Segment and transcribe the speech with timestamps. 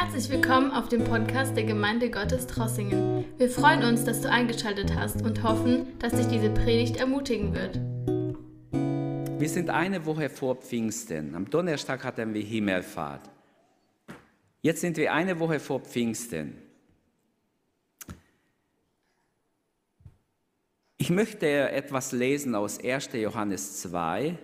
[0.00, 3.24] Herzlich willkommen auf dem Podcast der Gemeinde Gottes Trossingen.
[3.36, 7.80] Wir freuen uns, dass du eingeschaltet hast und hoffen, dass dich diese Predigt ermutigen wird.
[9.40, 11.34] Wir sind eine Woche vor Pfingsten.
[11.34, 13.28] Am Donnerstag hatten wir Himmelfahrt.
[14.62, 16.56] Jetzt sind wir eine Woche vor Pfingsten.
[20.96, 23.10] Ich möchte etwas lesen aus 1.
[23.14, 24.38] Johannes 2,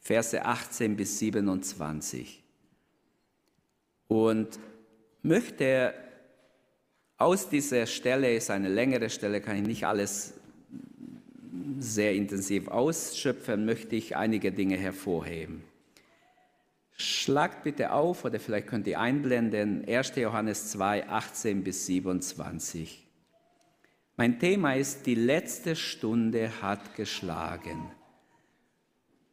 [0.00, 2.43] Verse 18 bis 27
[4.08, 4.58] und
[5.22, 5.94] möchte
[7.16, 10.34] aus dieser Stelle, ist eine längere Stelle, kann ich nicht alles
[11.78, 15.64] sehr intensiv ausschöpfen, möchte ich einige Dinge hervorheben.
[16.96, 20.14] Schlagt bitte auf oder vielleicht könnt ihr einblenden 1.
[20.16, 23.04] Johannes 2, 18 bis 27.
[24.16, 27.90] Mein Thema ist, die letzte Stunde hat geschlagen.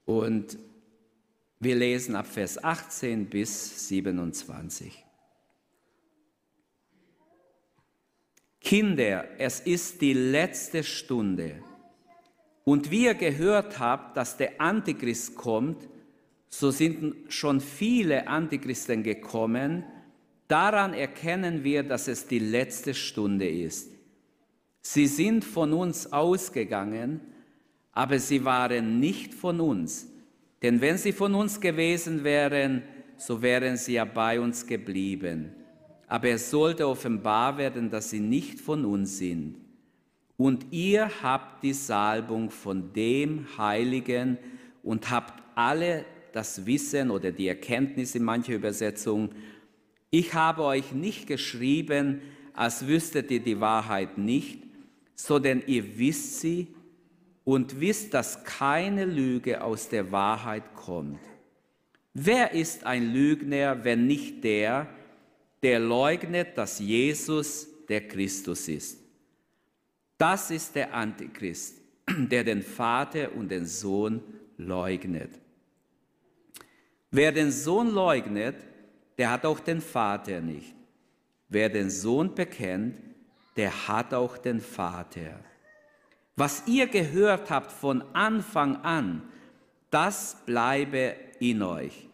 [0.05, 0.57] Und
[1.61, 5.05] wir lesen ab Vers 18 bis 27.
[8.59, 11.63] Kinder, es ist die letzte Stunde.
[12.63, 15.87] Und wie ihr gehört habt, dass der Antichrist kommt,
[16.47, 19.83] so sind schon viele Antichristen gekommen.
[20.47, 23.91] Daran erkennen wir, dass es die letzte Stunde ist.
[24.81, 27.21] Sie sind von uns ausgegangen,
[27.91, 30.10] aber sie waren nicht von uns.
[30.61, 32.83] Denn wenn sie von uns gewesen wären,
[33.17, 35.51] so wären sie ja bei uns geblieben.
[36.07, 39.55] Aber es sollte offenbar werden, dass sie nicht von uns sind.
[40.37, 44.37] Und ihr habt die Salbung von dem Heiligen
[44.83, 49.29] und habt alle das Wissen oder die Erkenntnis in mancher Übersetzung.
[50.09, 52.21] Ich habe euch nicht geschrieben,
[52.53, 54.63] als wüsstet ihr die Wahrheit nicht,
[55.15, 56.67] sondern ihr wisst sie
[57.43, 61.19] und wisst, dass keine Lüge aus der Wahrheit kommt.
[62.13, 64.87] Wer ist ein Lügner, wenn nicht der,
[65.63, 68.99] der leugnet, dass Jesus der Christus ist?
[70.17, 71.77] Das ist der Antichrist,
[72.09, 74.21] der den Vater und den Sohn
[74.57, 75.31] leugnet.
[77.09, 78.55] Wer den Sohn leugnet,
[79.17, 80.75] der hat auch den Vater nicht.
[81.49, 82.97] Wer den Sohn bekennt,
[83.57, 85.39] der hat auch den Vater.
[86.35, 89.21] Was ihr gehört habt von Anfang an,
[89.89, 92.07] das bleibe in euch.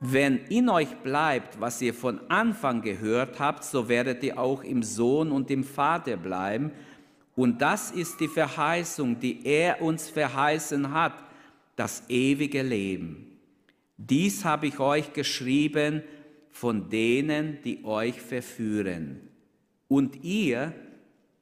[0.00, 4.82] Wenn in euch bleibt, was ihr von Anfang gehört habt, so werdet ihr auch im
[4.82, 6.72] Sohn und im Vater bleiben.
[7.36, 11.12] Und das ist die Verheißung, die er uns verheißen hat,
[11.76, 13.38] das ewige Leben.
[13.98, 16.02] Dies habe ich euch geschrieben
[16.50, 19.20] von denen, die euch verführen.
[19.86, 20.72] Und ihr,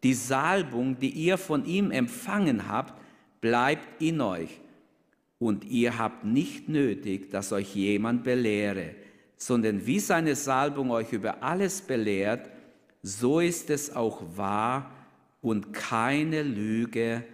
[0.03, 2.95] die Salbung, die ihr von ihm empfangen habt,
[3.41, 4.61] bleibt in euch.
[5.39, 8.95] Und ihr habt nicht nötig, dass euch jemand belehre,
[9.37, 12.51] sondern wie seine Salbung euch über alles belehrt,
[13.03, 14.91] so ist es auch wahr
[15.41, 17.25] und keine Lüge.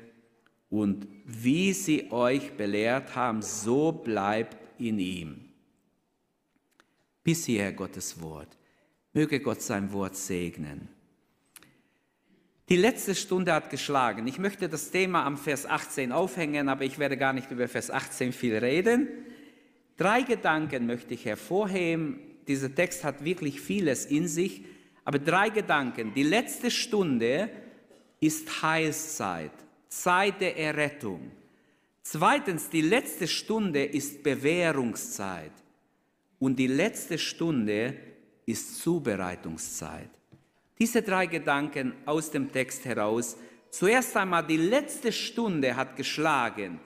[0.69, 5.45] Und wie sie euch belehrt haben, so bleibt in ihm.
[7.23, 8.59] Bis hierher Gottes Wort.
[9.15, 10.89] Möge Gott sein Wort segnen.
[12.71, 14.27] Die letzte Stunde hat geschlagen.
[14.27, 17.91] Ich möchte das Thema am Vers 18 aufhängen, aber ich werde gar nicht über Vers
[17.91, 19.09] 18 viel reden.
[19.99, 22.19] Drei Gedanken möchte ich hervorheben.
[22.49, 24.65] Dieser Text hat wirklich vieles in sich,
[25.05, 26.15] aber drei Gedanken.
[26.15, 27.51] Die letzte Stunde
[28.19, 29.53] ist Heilszeit,
[29.89, 31.31] Zeit der Errettung.
[32.03, 35.53] Zweitens, die letzte Stunde ist Bewährungszeit.
[36.39, 37.95] Und die letzte Stunde
[38.47, 40.11] ist Zubereitungszeit.
[40.79, 43.37] Diese drei Gedanken aus dem Text heraus.
[43.71, 46.81] Zuerst einmal, die letzte Stunde hat geschlagen.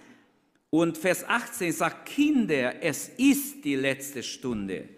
[0.71, 4.89] Und Vers 18 sagt, Kinder, es ist die letzte Stunde.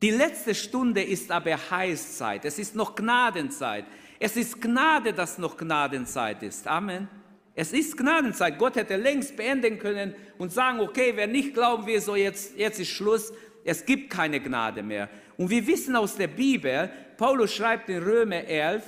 [0.00, 2.44] Die letzte Stunde ist aber Heißzeit.
[2.44, 3.84] Es ist noch Gnadenzeit.
[4.18, 6.66] Es ist Gnade, dass noch Gnadenzeit ist.
[6.66, 7.08] Amen.
[7.54, 8.58] Es ist Gnadenzeit.
[8.58, 12.80] Gott hätte längst beenden können und sagen, okay, wer nicht glauben will, so jetzt, jetzt
[12.80, 13.32] ist Schluss.
[13.64, 15.08] Es gibt keine Gnade mehr.
[15.36, 18.82] Und wir wissen aus der Bibel, Paulus schreibt in Römer 11,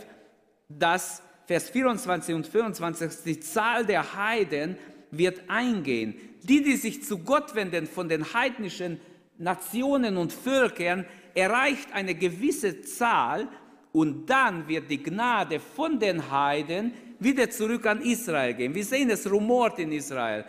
[0.68, 4.76] dass Vers 24 und 25, die Zahl der Heiden
[5.10, 6.14] wird eingehen.
[6.42, 9.00] Die, die sich zu Gott wenden von den heidnischen
[9.38, 11.04] Nationen und Völkern,
[11.34, 13.48] erreicht eine gewisse Zahl
[13.92, 18.74] und dann wird die Gnade von den Heiden wieder zurück an Israel gehen.
[18.74, 20.44] Wir sehen, es rumort in Israel.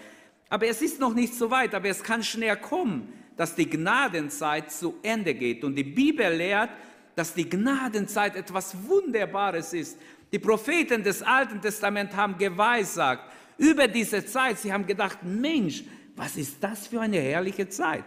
[0.50, 4.72] Aber es ist noch nicht so weit, aber es kann schnell kommen, dass die Gnadenzeit
[4.72, 5.64] zu Ende geht.
[5.64, 6.72] Und die Bibel lehrt,
[7.16, 9.98] dass die Gnadenzeit etwas Wunderbares ist.
[10.32, 14.60] Die Propheten des Alten Testaments haben geweissagt über diese Zeit.
[14.60, 15.84] Sie haben gedacht, Mensch,
[16.16, 18.04] was ist das für eine herrliche Zeit?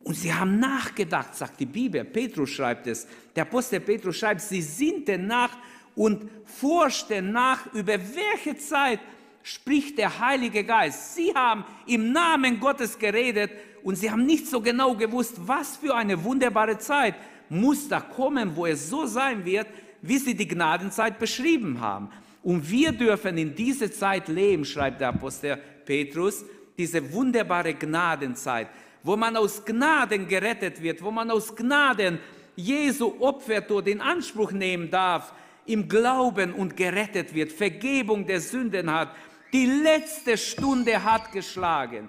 [0.00, 2.04] Und sie haben nachgedacht, sagt die Bibel.
[2.04, 3.06] Petrus schreibt es.
[3.34, 5.56] Der Apostel Petrus schreibt, sie sinnten nach
[5.94, 9.00] und forschten nach, über welche Zeit
[9.42, 11.14] spricht der Heilige Geist.
[11.14, 13.50] Sie haben im Namen Gottes geredet
[13.86, 17.14] und sie haben nicht so genau gewusst, was für eine wunderbare Zeit
[17.48, 19.68] muss da kommen, wo es so sein wird,
[20.02, 22.08] wie sie die Gnadenzeit beschrieben haben.
[22.42, 26.44] Und wir dürfen in diese Zeit leben, schreibt der Apostel Petrus,
[26.76, 28.66] diese wunderbare Gnadenzeit,
[29.04, 32.18] wo man aus Gnaden gerettet wird, wo man aus Gnaden
[32.56, 35.32] Jesu Opfertod in Anspruch nehmen darf,
[35.64, 39.10] im Glauben und gerettet wird, Vergebung der Sünden hat.
[39.52, 42.08] Die letzte Stunde hat geschlagen.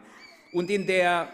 [0.52, 1.30] Und in der,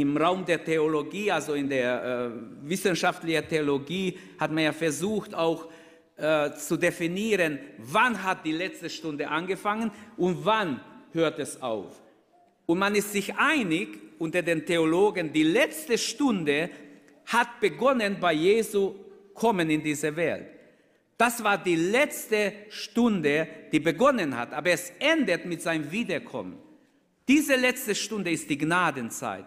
[0.00, 5.68] im Raum der Theologie, also in der äh, wissenschaftlichen Theologie, hat man ja versucht auch
[6.16, 10.80] äh, zu definieren, wann hat die letzte Stunde angefangen und wann
[11.12, 12.00] hört es auf.
[12.66, 16.70] Und man ist sich einig unter den Theologen, die letzte Stunde
[17.26, 18.94] hat begonnen bei Jesu
[19.34, 20.46] Kommen in diese Welt.
[21.16, 26.58] Das war die letzte Stunde, die begonnen hat, aber es endet mit seinem Wiederkommen.
[27.26, 29.44] Diese letzte Stunde ist die Gnadenzeit.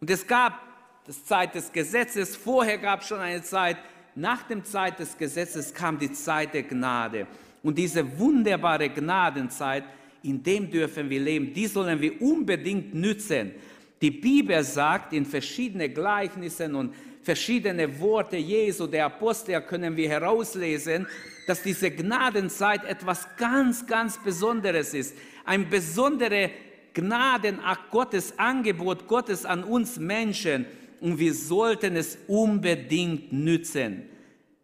[0.00, 0.60] Und es gab
[1.06, 3.76] die Zeit des Gesetzes, vorher gab es schon eine Zeit,
[4.14, 7.26] nach der Zeit des Gesetzes kam die Zeit der Gnade.
[7.62, 9.84] Und diese wunderbare Gnadenzeit,
[10.22, 13.52] in dem dürfen wir leben, die sollen wir unbedingt nützen.
[14.00, 21.06] Die Bibel sagt in verschiedenen Gleichnissen und verschiedene Worte Jesu, der Apostel, können wir herauslesen,
[21.46, 25.14] dass diese Gnadenzeit etwas ganz, ganz Besonderes ist.
[25.44, 26.50] Ein besonderer
[26.96, 30.64] Gnadenakt Gottes, Angebot Gottes an uns Menschen.
[31.00, 34.04] Und wir sollten es unbedingt nützen.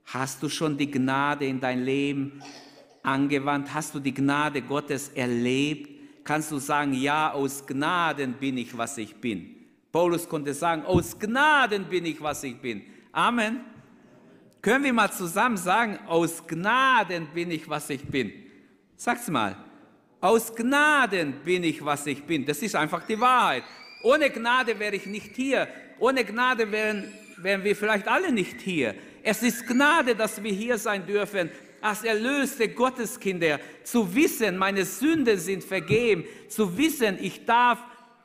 [0.07, 2.43] Hast du schon die Gnade in dein Leben
[3.03, 3.73] angewandt?
[3.75, 5.91] Hast du die Gnade Gottes erlebt?
[6.25, 9.55] Kannst du sagen, ja, aus Gnaden bin ich, was ich bin?
[9.91, 12.83] Paulus konnte sagen, aus Gnaden bin ich, was ich bin.
[13.13, 13.61] Amen.
[14.63, 18.33] Können wir mal zusammen sagen, aus Gnaden bin ich, was ich bin?
[18.97, 19.57] Sag's mal.
[20.23, 22.47] Aus Gnaden bin ich, was ich bin.
[22.47, 23.65] Das ist einfach die Wahrheit.
[24.05, 25.67] Ohne Gnade wäre ich nicht hier.
[25.99, 28.95] Ohne Gnade wären, wären wir vielleicht alle nicht hier.
[29.25, 35.39] Es ist Gnade, dass wir hier sein dürfen, als erlöste Gotteskinder, zu wissen, meine Sünden
[35.41, 37.81] sind vergeben, zu wissen, ich darf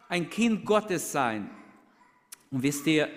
[0.07, 1.49] ein Kind Gottes sein.
[2.51, 3.09] Und wisst ihr,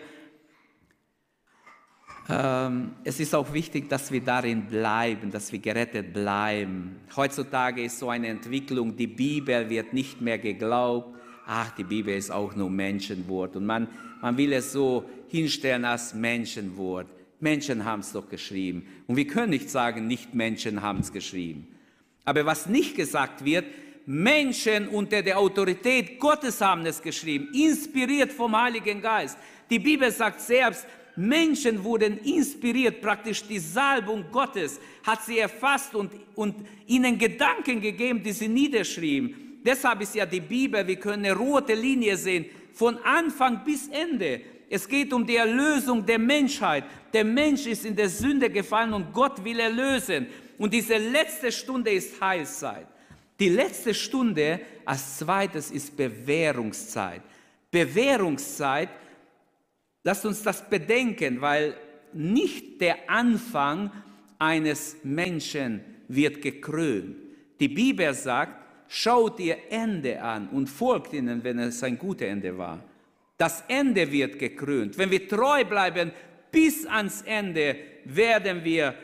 [3.05, 6.97] es ist auch wichtig, dass wir darin bleiben, dass wir gerettet bleiben.
[7.17, 11.17] Heutzutage ist so eine Entwicklung, die Bibel wird nicht mehr geglaubt.
[11.47, 13.57] Ach, die Bibel ist auch nur Menschenwort.
[13.57, 13.89] Und man,
[14.21, 17.07] man will es so hinstellen als Menschenwort.
[17.41, 18.87] Menschen haben es doch geschrieben.
[19.07, 21.67] Und wir können nicht sagen, nicht Menschen haben es geschrieben.
[22.25, 23.65] Aber was nicht gesagt wird,
[24.07, 29.39] Menschen unter der Autorität Gottes haben es geschrieben, inspiriert vom Heiligen Geist.
[29.71, 30.87] Die Bibel sagt selbst,
[31.17, 36.55] Menschen wurden inspiriert, praktisch die Salbung Gottes hat sie erfasst und, und
[36.87, 39.59] ihnen Gedanken gegeben, die sie niederschrieben.
[39.65, 44.41] Deshalb ist ja die Bibel, wir können eine rote Linie sehen, von Anfang bis Ende.
[44.71, 46.85] Es geht um die Erlösung der Menschheit.
[47.13, 50.29] Der Mensch ist in der Sünde gefallen und Gott will erlösen.
[50.59, 52.87] Und diese letzte Stunde ist Heilszeit.
[53.39, 57.23] Die letzte Stunde als zweites ist Bewährungszeit.
[57.71, 58.91] Bewährungszeit,
[60.03, 61.75] lasst uns das bedenken, weil
[62.13, 63.91] nicht der Anfang
[64.39, 67.17] eines Menschen wird gekrönt.
[67.61, 72.57] Die Bibel sagt, schaut ihr Ende an und folgt ihnen, wenn es ein gutes Ende
[72.57, 72.83] war.
[73.37, 74.99] Das Ende wird gekrönt.
[74.99, 76.11] Wenn wir treu bleiben
[76.51, 78.95] bis ans Ende, werden wir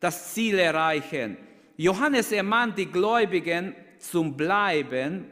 [0.00, 1.36] das Ziel erreichen.
[1.76, 5.26] Johannes ermahnt die Gläubigen zum Bleiben.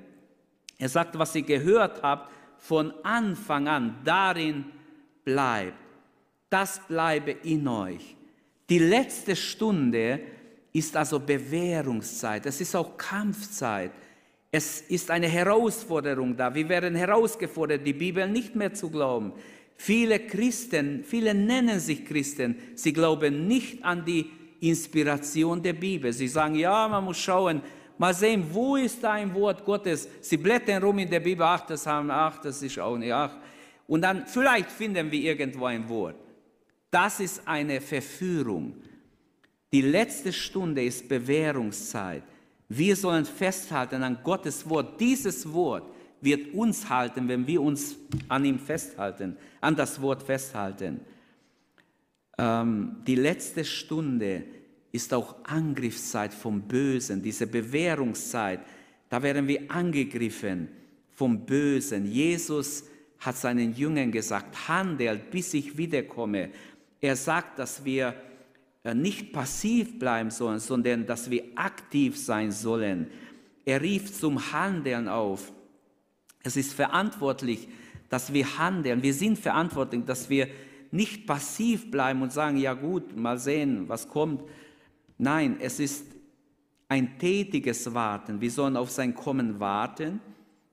[0.79, 4.65] Er sagt, was ihr gehört habt, von Anfang an darin
[5.29, 5.77] bleibt.
[6.49, 8.17] Das bleibe in euch.
[8.71, 10.21] Die letzte Stunde
[10.73, 12.47] ist also Bewährungszeit.
[12.47, 13.93] Es ist auch Kampfzeit.
[14.51, 16.55] Es ist eine Herausforderung da.
[16.55, 19.33] Wir werden herausgefordert, die Bibel nicht mehr zu glauben.
[19.77, 24.31] Viele Christen, viele nennen sich Christen, sie glauben nicht an die
[24.61, 26.13] Inspiration der Bibel.
[26.13, 27.61] Sie sagen, ja, man muss schauen,
[27.99, 30.09] mal sehen, wo ist da ein Wort Gottes.
[30.23, 33.37] Sie blättern rum in der Bibel, ach, das haben, ach, das ist auch nicht, ach.
[33.89, 36.15] Und dann vielleicht finden wir irgendwo ein Wort.
[36.93, 38.77] Das ist eine Verführung.
[39.73, 42.23] Die letzte Stunde ist Bewährungszeit.
[42.69, 45.01] Wir sollen festhalten an Gottes Wort.
[45.01, 45.91] Dieses Wort
[46.21, 47.97] wird uns halten, wenn wir uns
[48.29, 51.01] an ihm festhalten, an das Wort festhalten
[52.39, 54.45] ähm, die letzte Stunde
[54.93, 58.61] ist auch Angriffszeit vom Bösen, diese Bewährungszeit.
[59.09, 60.69] Da werden wir angegriffen
[61.13, 62.07] vom Bösen.
[62.07, 62.85] Jesus
[63.21, 66.51] hat seinen Jüngern gesagt, handelt, bis ich wiederkomme.
[67.01, 68.15] Er sagt, dass wir
[68.85, 73.11] äh, nicht passiv bleiben sollen, sondern dass wir aktiv sein sollen.
[73.65, 75.53] Er rief zum Handeln auf.
[76.43, 77.69] Es ist verantwortlich,
[78.09, 79.03] dass wir handeln.
[79.03, 80.49] Wir sind verantwortlich, dass wir
[80.91, 84.43] nicht passiv bleiben und sagen, ja gut, mal sehen, was kommt.
[85.19, 86.07] Nein, es ist
[86.89, 88.41] ein tätiges Warten.
[88.41, 90.21] Wir sollen auf sein Kommen warten,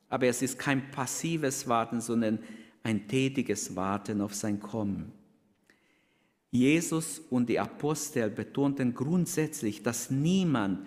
[0.09, 2.39] aber es ist kein passives Warten, sondern
[2.83, 5.11] ein tätiges Warten auf sein Kommen.
[6.51, 10.85] Jesus und die Apostel betonten grundsätzlich, dass niemand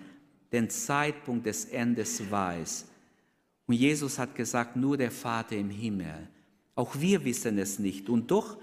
[0.52, 2.86] den Zeitpunkt des Endes weiß.
[3.66, 6.28] Und Jesus hat gesagt, nur der Vater im Himmel.
[6.74, 8.08] Auch wir wissen es nicht.
[8.08, 8.56] Und doch,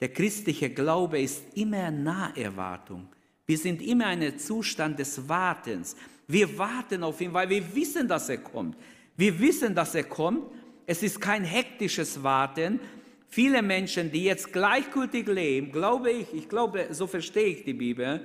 [0.00, 3.08] der christliche Glaube ist immer Naherwartung.
[3.44, 5.96] Wir sind immer in einem Zustand des Wartens.
[6.26, 8.76] Wir warten auf ihn, weil wir wissen, dass er kommt.
[9.18, 10.46] Wir wissen, dass er kommt.
[10.86, 12.78] Es ist kein hektisches Warten.
[13.28, 18.24] Viele Menschen, die jetzt gleichgültig leben, glaube ich, ich glaube, so verstehe ich die Bibel,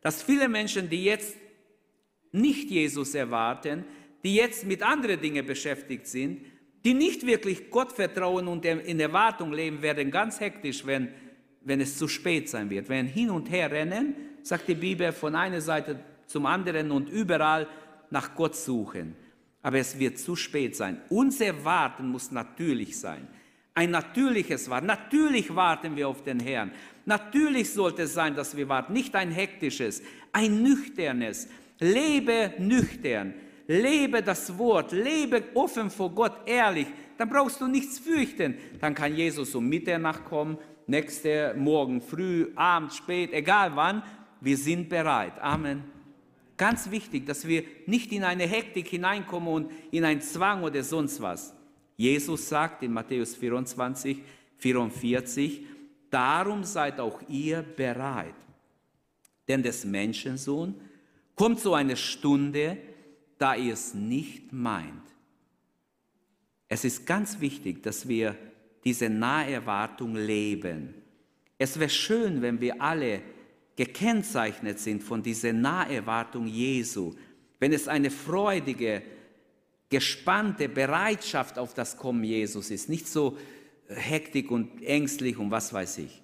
[0.00, 1.36] dass viele Menschen, die jetzt
[2.32, 3.84] nicht Jesus erwarten,
[4.24, 6.40] die jetzt mit anderen Dingen beschäftigt sind,
[6.86, 11.08] die nicht wirklich Gott vertrauen und in Erwartung leben, werden ganz hektisch, wenn,
[11.60, 12.88] wenn es zu spät sein wird.
[12.88, 17.68] Wenn hin und her rennen, sagt die Bibel, von einer Seite zum anderen und überall
[18.08, 19.14] nach Gott suchen.
[19.62, 21.00] Aber es wird zu spät sein.
[21.08, 23.28] Unser Warten muss natürlich sein.
[23.74, 24.86] Ein natürliches Warten.
[24.86, 26.72] Natürlich warten wir auf den Herrn.
[27.04, 28.92] Natürlich sollte es sein, dass wir warten.
[28.92, 30.02] Nicht ein hektisches,
[30.32, 31.48] ein nüchternes.
[31.78, 33.34] Lebe nüchtern.
[33.70, 38.56] Lebe das Wort, lebe offen vor Gott, ehrlich, dann brauchst du nichts fürchten.
[38.80, 44.02] Dann kann Jesus um Mitternacht kommen, nächste Morgen früh, abends, spät, egal wann,
[44.40, 45.34] wir sind bereit.
[45.40, 45.84] Amen.
[46.60, 51.22] Ganz wichtig, dass wir nicht in eine Hektik hineinkommen und in einen Zwang oder sonst
[51.22, 51.54] was.
[51.96, 54.18] Jesus sagt in Matthäus 24,
[54.58, 55.62] 44,
[56.10, 58.34] darum seid auch ihr bereit.
[59.48, 60.74] Denn des Menschensohn
[61.34, 62.76] kommt so eine Stunde,
[63.38, 65.14] da ihr es nicht meint.
[66.68, 68.36] Es ist ganz wichtig, dass wir
[68.84, 70.92] diese Naherwartung leben.
[71.56, 73.22] Es wäre schön, wenn wir alle
[73.80, 77.14] gekennzeichnet sind von dieser Naherwartung Jesu,
[77.60, 79.00] wenn es eine freudige,
[79.88, 83.38] gespannte Bereitschaft auf das Kommen Jesus ist, nicht so
[83.88, 86.22] hektik und ängstlich und was weiß ich.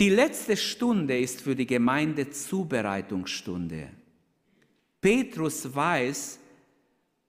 [0.00, 3.86] Die letzte Stunde ist für die Gemeinde Zubereitungsstunde.
[5.00, 6.40] Petrus weiß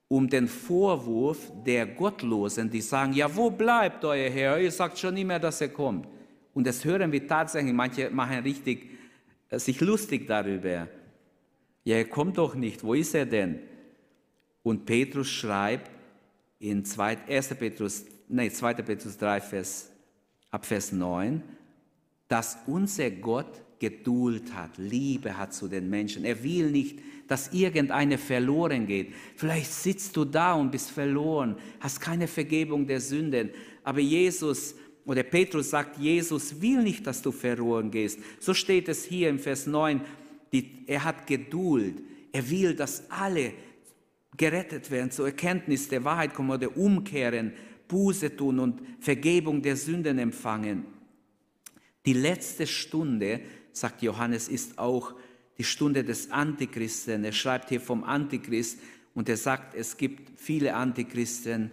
[0.07, 4.59] um den Vorwurf der Gottlosen, die sagen, ja, wo bleibt euer Herr?
[4.59, 6.07] Ihr sagt schon immer, dass er kommt.
[6.53, 8.89] Und das hören wir tatsächlich, manche machen richtig
[9.49, 10.87] äh, sich lustig darüber.
[11.83, 13.59] Ja, er kommt doch nicht, wo ist er denn?
[14.61, 15.91] Und Petrus schreibt
[16.59, 17.47] in 2, 1.
[17.55, 18.75] Petrus, nee, 2.
[18.75, 19.89] Petrus 3, Vers,
[20.49, 21.41] ab Vers 9,
[22.27, 26.23] dass unser Gott Geduld hat, Liebe hat zu den Menschen.
[26.23, 29.13] Er will nicht, dass irgendeine verloren geht.
[29.35, 33.49] Vielleicht sitzt du da und bist verloren, hast keine Vergebung der Sünden.
[33.83, 38.19] Aber Jesus oder Petrus sagt, Jesus will nicht, dass du verloren gehst.
[38.39, 40.01] So steht es hier im Vers 9.
[40.51, 42.01] Die, er hat Geduld.
[42.31, 43.53] Er will, dass alle
[44.37, 47.53] gerettet werden, zur Erkenntnis der Wahrheit kommen oder umkehren,
[47.87, 50.85] Buße tun und Vergebung der Sünden empfangen.
[52.05, 53.41] Die letzte Stunde,
[53.71, 55.13] sagt Johannes, ist auch
[55.57, 57.23] die Stunde des Antichristen.
[57.23, 58.79] Er schreibt hier vom Antichrist
[59.13, 61.71] und er sagt, es gibt viele Antichristen.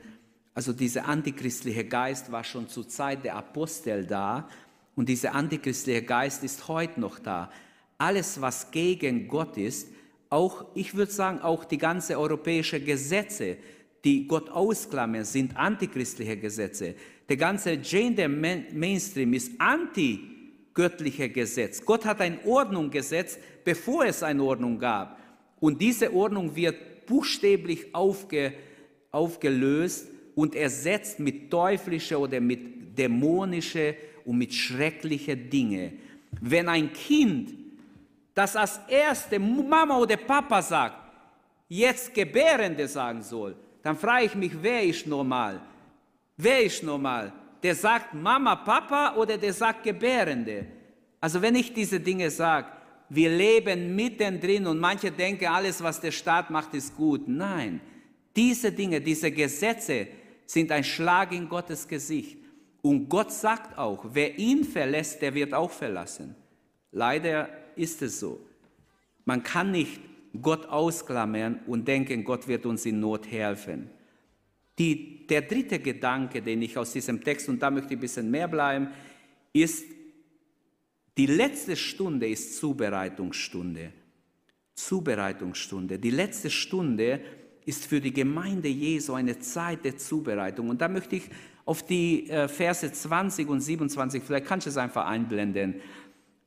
[0.54, 4.48] Also dieser antichristliche Geist war schon zur Zeit der Apostel da
[4.96, 7.50] und dieser antichristliche Geist ist heute noch da.
[7.98, 9.88] Alles, was gegen Gott ist,
[10.28, 13.58] auch, ich würde sagen, auch die ganze europäische Gesetze,
[14.04, 16.94] die Gott ausklammern, sind antichristliche Gesetze.
[17.28, 21.84] Der ganze Gender Mainstream ist anti-göttliche Gesetz.
[21.84, 25.18] Gott hat eine Ordnung gesetzt, bevor es eine Ordnung gab.
[25.60, 28.52] Und diese Ordnung wird buchstäblich aufge,
[29.10, 30.06] aufgelöst
[30.40, 33.94] und ersetzt mit teuflische oder mit dämonische
[34.24, 35.92] und mit schreckliche Dinge.
[36.40, 37.50] Wenn ein Kind,
[38.34, 40.96] das als erste Mama oder Papa sagt,
[41.68, 45.60] jetzt Gebärende sagen soll, dann frage ich mich, wer ist normal?
[46.38, 47.34] Wer ist normal?
[47.62, 50.64] Der sagt Mama, Papa oder der sagt Gebärende?
[51.20, 52.68] Also wenn ich diese Dinge sage,
[53.10, 57.28] wir leben mittendrin und manche denken, alles, was der Staat macht, ist gut.
[57.28, 57.82] Nein,
[58.34, 60.06] diese Dinge, diese Gesetze
[60.50, 62.38] sind ein Schlag in Gottes Gesicht.
[62.82, 66.34] Und Gott sagt auch, wer ihn verlässt, der wird auch verlassen.
[66.90, 68.40] Leider ist es so.
[69.24, 70.00] Man kann nicht
[70.42, 73.90] Gott ausklammern und denken, Gott wird uns in Not helfen.
[74.76, 78.28] Die, der dritte Gedanke, den ich aus diesem Text, und da möchte ich ein bisschen
[78.28, 78.88] mehr bleiben,
[79.52, 79.84] ist,
[81.16, 83.92] die letzte Stunde ist Zubereitungsstunde.
[84.74, 86.00] Zubereitungsstunde.
[86.00, 87.20] Die letzte Stunde
[87.66, 90.68] ist für die Gemeinde Jesu eine Zeit der Zubereitung.
[90.68, 91.24] Und da möchte ich
[91.64, 95.76] auf die äh, Verse 20 und 27, vielleicht kannst du es einfach einblenden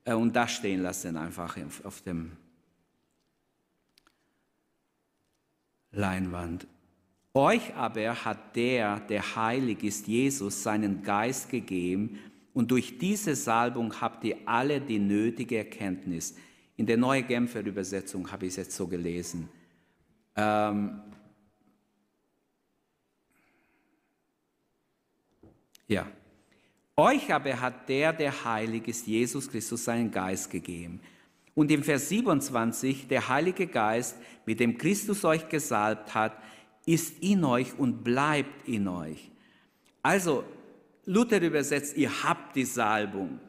[0.05, 2.33] äh, und da stehen lassen, einfach auf dem
[5.91, 6.67] Leinwand.
[7.35, 12.19] Euch aber hat der, der heilig ist, Jesus, seinen Geist gegeben
[12.53, 16.35] und durch diese Salbung habt ihr alle die nötige Erkenntnis.
[16.77, 19.49] In der Neue Genfer Übersetzung habe ich es jetzt so gelesen.
[20.35, 21.01] Ähm,
[25.87, 26.07] ja.
[26.95, 30.99] Euch aber hat der, der heilig ist, Jesus Christus, seinen Geist gegeben.
[31.55, 36.37] Und im Vers 27, der Heilige Geist, mit dem Christus euch gesalbt hat,
[36.85, 39.31] ist in euch und bleibt in euch.
[40.01, 40.43] Also,
[41.05, 43.39] Luther übersetzt, ihr habt die Salbung.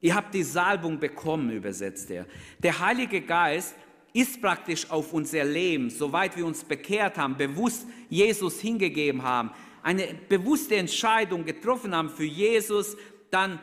[0.00, 2.26] Ihr habt die Salbung bekommen, übersetzt er.
[2.62, 3.74] Der Heilige Geist
[4.14, 9.50] ist praktisch auf unser Leben, soweit wir uns bekehrt haben, bewusst Jesus hingegeben haben,
[9.82, 12.96] eine bewusste Entscheidung getroffen haben für Jesus,
[13.30, 13.58] dann,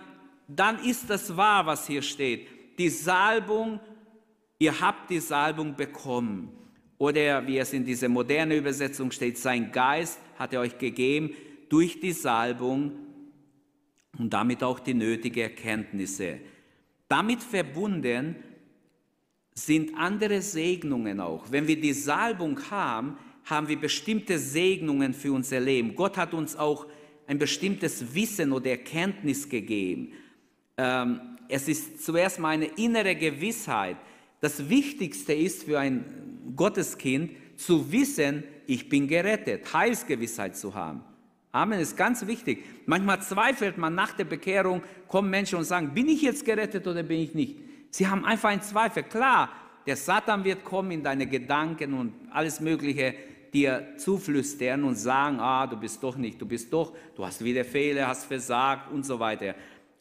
[0.48, 2.48] dann ist das wahr, was hier steht.
[2.77, 3.79] Die Salbung,
[4.60, 6.51] ihr habt die Salbung bekommen.
[6.98, 11.31] Oder wie es in dieser modernen Übersetzung steht, sein Geist hat er euch gegeben
[11.70, 12.91] durch die Salbung
[14.20, 16.39] und damit auch die nötigen Erkenntnisse.
[17.08, 18.36] Damit verbunden
[19.53, 21.51] sind andere Segnungen auch.
[21.51, 25.96] Wenn wir die Salbung haben, haben wir bestimmte Segnungen für unser Leben.
[25.96, 26.86] Gott hat uns auch
[27.27, 30.13] ein bestimmtes Wissen oder Erkenntnis gegeben.
[30.77, 33.98] Ähm, es ist zuerst mal eine innere Gewissheit.
[34.39, 41.03] Das Wichtigste ist für ein Gotteskind zu wissen, ich bin gerettet, Heilsgewissheit zu haben.
[41.51, 42.63] Amen ist ganz wichtig.
[42.86, 47.03] Manchmal zweifelt man nach der Bekehrung, kommen Menschen und sagen, bin ich jetzt gerettet oder
[47.03, 47.57] bin ich nicht?
[47.92, 49.04] Sie haben einfach einen Zweifel.
[49.04, 49.50] Klar,
[49.86, 53.14] der Satan wird kommen in deine Gedanken und alles Mögliche
[53.54, 57.66] dir zuflüstern und sagen, ah, du bist doch nicht, du bist doch, du hast wieder
[57.66, 59.56] Fehler, hast versagt und so weiter.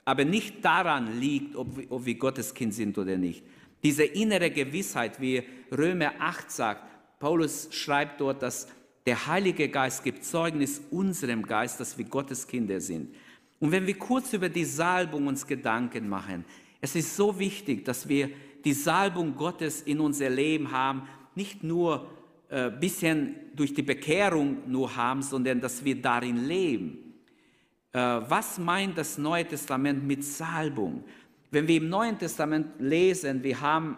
[0.04, 3.42] Aber nicht daran liegt, ob, ob wir Gottes Kind sind oder nicht.
[3.82, 6.82] Diese innere Gewissheit, wie Römer 8 sagt,
[7.18, 8.68] Paulus schreibt dort, dass
[9.06, 13.14] der Heilige Geist gibt Zeugnis unserem Geist, dass wir Gottes Kinder sind.
[13.58, 16.44] Und wenn wir kurz über die Salbung uns Gedanken machen,
[16.80, 18.30] es ist so wichtig, dass wir
[18.64, 21.02] die Salbung Gottes in unser Leben haben,
[21.34, 22.10] nicht nur
[22.50, 27.14] ein äh, bisschen durch die Bekehrung nur haben, sondern dass wir darin leben.
[27.92, 31.04] Äh, was meint das Neue Testament mit Salbung?
[31.50, 33.96] Wenn wir im Neuen Testament lesen, wir haben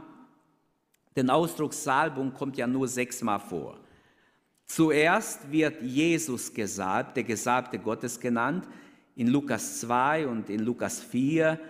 [1.17, 3.79] den Ausdruck Salbung kommt ja nur sechsmal vor.
[4.65, 8.67] Zuerst wird Jesus gesalbt, der Gesalbte Gottes genannt.
[9.15, 11.61] In Lukas 2 und in Lukas 4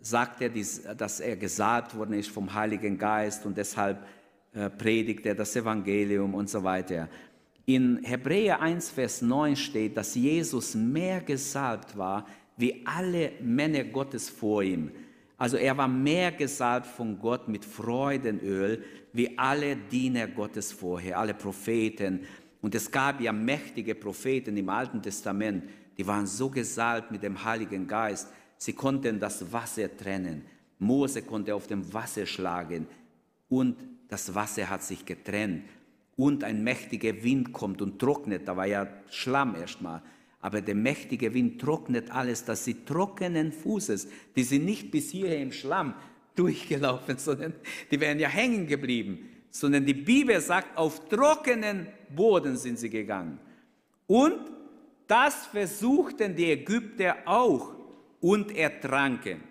[0.00, 0.50] sagt er,
[0.94, 4.06] dass er gesalbt worden ist vom Heiligen Geist und deshalb
[4.52, 7.08] äh, predigt er das Evangelium und so weiter.
[7.66, 14.28] In Hebräer 1, Vers 9 steht, dass Jesus mehr gesalbt war wie alle Männer Gottes
[14.28, 14.90] vor ihm.
[15.38, 21.32] Also er war mehr gesalbt von Gott mit Freudenöl wie alle Diener Gottes vorher, alle
[21.32, 22.26] Propheten.
[22.60, 25.64] Und es gab ja mächtige Propheten im Alten Testament,
[25.96, 28.28] die waren so gesalbt mit dem Heiligen Geist,
[28.60, 30.44] sie konnten das Wasser trennen.
[30.78, 32.86] Mose konnte auf dem Wasser schlagen
[33.48, 33.76] und
[34.08, 35.64] das Wasser hat sich getrennt.
[36.16, 40.02] Und ein mächtiger Wind kommt und trocknet, da war ja Schlamm erstmal
[40.40, 45.40] aber der mächtige Wind trocknet alles, dass sie trockenen Fußes, die sind nicht bis hierher
[45.40, 45.94] im Schlamm
[46.34, 47.54] durchgelaufen, sondern
[47.90, 53.38] die wären ja hängen geblieben, sondern die Bibel sagt, auf trockenen Boden sind sie gegangen.
[54.06, 54.38] Und
[55.06, 57.74] das versuchten die Ägypter auch
[58.20, 59.42] und ertranken.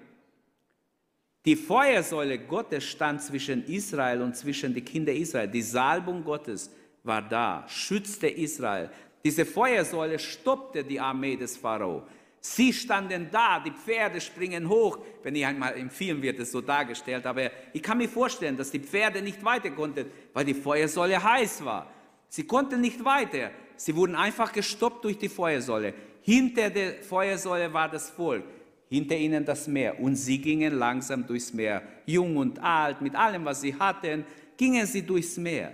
[1.46, 5.48] Die Feuersäule Gottes stand zwischen Israel und zwischen die Kinder Israel.
[5.48, 6.70] Die Salbung Gottes
[7.04, 8.90] war da, schützte Israel.
[9.24, 12.04] Diese Feuersäule stoppte die Armee des Pharao.
[12.42, 15.00] Sie standen da, die Pferde springen hoch.
[15.24, 18.72] Wenn ich einmal im Film wird es so dargestellt, aber ich kann mir vorstellen, dass
[18.72, 21.92] die Pferde nicht weiter konnten, weil die Feuersäule heiß war.
[22.30, 23.52] Sie konnten nicht weiter.
[23.76, 25.94] Sie wurden einfach gestoppt durch die Feuersäule.
[26.22, 28.44] Hinter der Feuersäule war das Volk,
[28.90, 30.00] hinter ihnen das Meer.
[30.00, 31.82] Und sie gingen langsam durchs Meer.
[32.06, 34.26] Jung und alt, mit allem, was sie hatten,
[34.58, 35.72] gingen sie durchs Meer.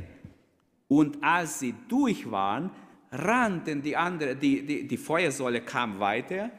[0.88, 2.70] Und als sie durch waren,
[3.12, 6.52] rannten die andere, die, die, die Feuersäule kam weiter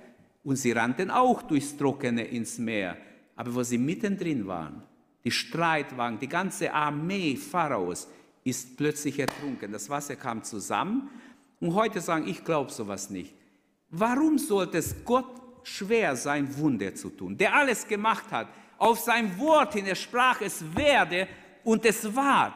[0.42, 2.96] und sie rannten auch durchs Trockene ins Meer.
[3.36, 4.82] Aber wo sie mittendrin waren,
[5.24, 8.08] die Streitwagen, die ganze Armee Pharaos
[8.44, 9.72] ist plötzlich ertrunken.
[9.72, 11.10] Das Wasser kam zusammen
[11.60, 13.34] und heute sagen, ich glaube sowas nicht.
[13.90, 18.48] Warum sollte es Gott schwer sein, Wunder zu tun, der alles gemacht hat?
[18.78, 21.26] Auf sein Wort hin, er sprach, es werde
[21.64, 22.54] und es ward.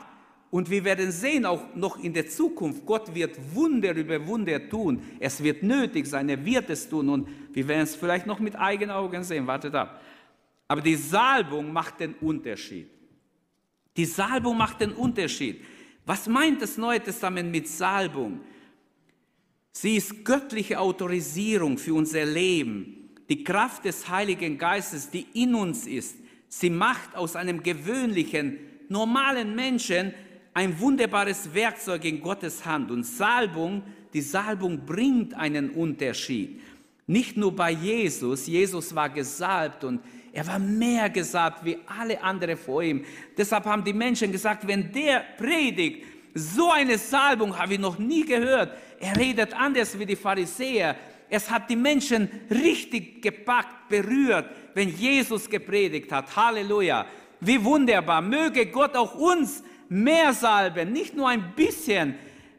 [0.51, 5.03] Und wir werden sehen, auch noch in der Zukunft, Gott wird Wunder über Wunder tun.
[5.21, 7.09] Es wird nötig sein, er wird es tun.
[7.09, 9.47] Und wir werden es vielleicht noch mit eigenen Augen sehen.
[9.47, 10.01] Wartet ab.
[10.67, 12.91] Aber die Salbung macht den Unterschied.
[13.97, 15.65] Die Salbung macht den Unterschied.
[16.05, 18.41] Was meint das Neue Testament mit Salbung?
[19.73, 23.00] Sie ist göttliche Autorisierung für unser Leben.
[23.31, 26.17] Die Kraft des Heiligen Geistes, die in uns ist.
[26.49, 30.13] Sie macht aus einem gewöhnlichen, normalen Menschen
[30.53, 32.91] ein wunderbares Werkzeug in Gottes Hand.
[32.91, 36.61] Und Salbung, die Salbung bringt einen Unterschied.
[37.07, 40.01] Nicht nur bei Jesus, Jesus war gesalbt und
[40.33, 43.05] er war mehr gesalbt wie alle anderen vor ihm.
[43.37, 48.25] Deshalb haben die Menschen gesagt, wenn der predigt, so eine Salbung habe ich noch nie
[48.25, 48.77] gehört.
[49.01, 50.97] Er redet anders wie die Pharisäer.
[51.31, 56.35] Es hat die Menschen richtig gepackt, berührt, wenn Jesus gepredigt hat.
[56.35, 57.07] Halleluja.
[57.41, 58.21] Wie wunderbar.
[58.21, 62.15] Möge Gott auch uns mehr salben, nicht nur ein bisschen,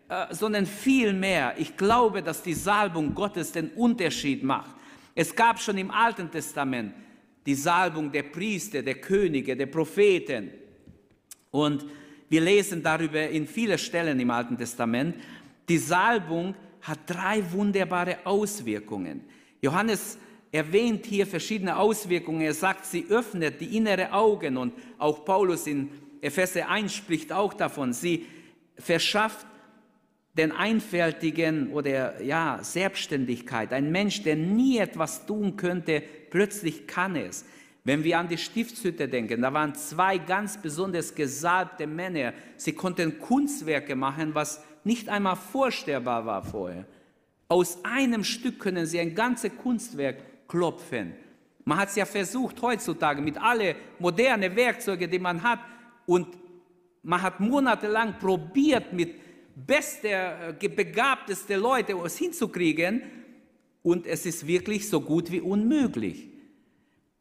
[0.10, 1.54] äh, sondern viel mehr.
[1.58, 4.76] Ich glaube, dass die Salbung Gottes den Unterschied macht.
[5.14, 6.94] Es gab schon im Alten Testament
[7.46, 10.52] die Salbung der Priester, der Könige, der Propheten.
[11.50, 11.86] Und
[12.30, 15.16] wir lesen darüber in vielen Stellen im Alten Testament.
[15.68, 19.22] Die Salbung hat drei wunderbare Auswirkungen.
[19.62, 20.18] Johannes
[20.52, 22.42] erwähnt hier verschiedene Auswirkungen.
[22.42, 25.90] Er sagt, sie öffnet die innere Augen und auch Paulus in
[26.22, 27.94] Epheser 1 spricht auch davon.
[27.94, 28.26] Sie
[28.78, 29.46] verschafft
[30.34, 33.74] den Einfältigen oder ja, Selbstständigkeit.
[33.74, 37.46] Ein Mensch, der nie etwas tun könnte, plötzlich kann es.
[37.84, 42.34] Wenn wir an die Stiftshütte denken, da waren zwei ganz besonders gesalbte Männer.
[42.56, 46.86] Sie konnten Kunstwerke machen, was nicht einmal vorstellbar war vorher.
[47.48, 51.14] Aus einem Stück können sie ein ganzes Kunstwerk klopfen.
[51.66, 55.60] Man hat es ja versucht heutzutage mit allen modernen Werkzeugen, die man hat,
[56.06, 56.28] und
[57.04, 59.16] man hat monatelang probiert, mit
[59.56, 63.02] bester, äh, begabteste Leute es hinzukriegen.
[63.84, 66.28] Und es ist wirklich so gut wie unmöglich.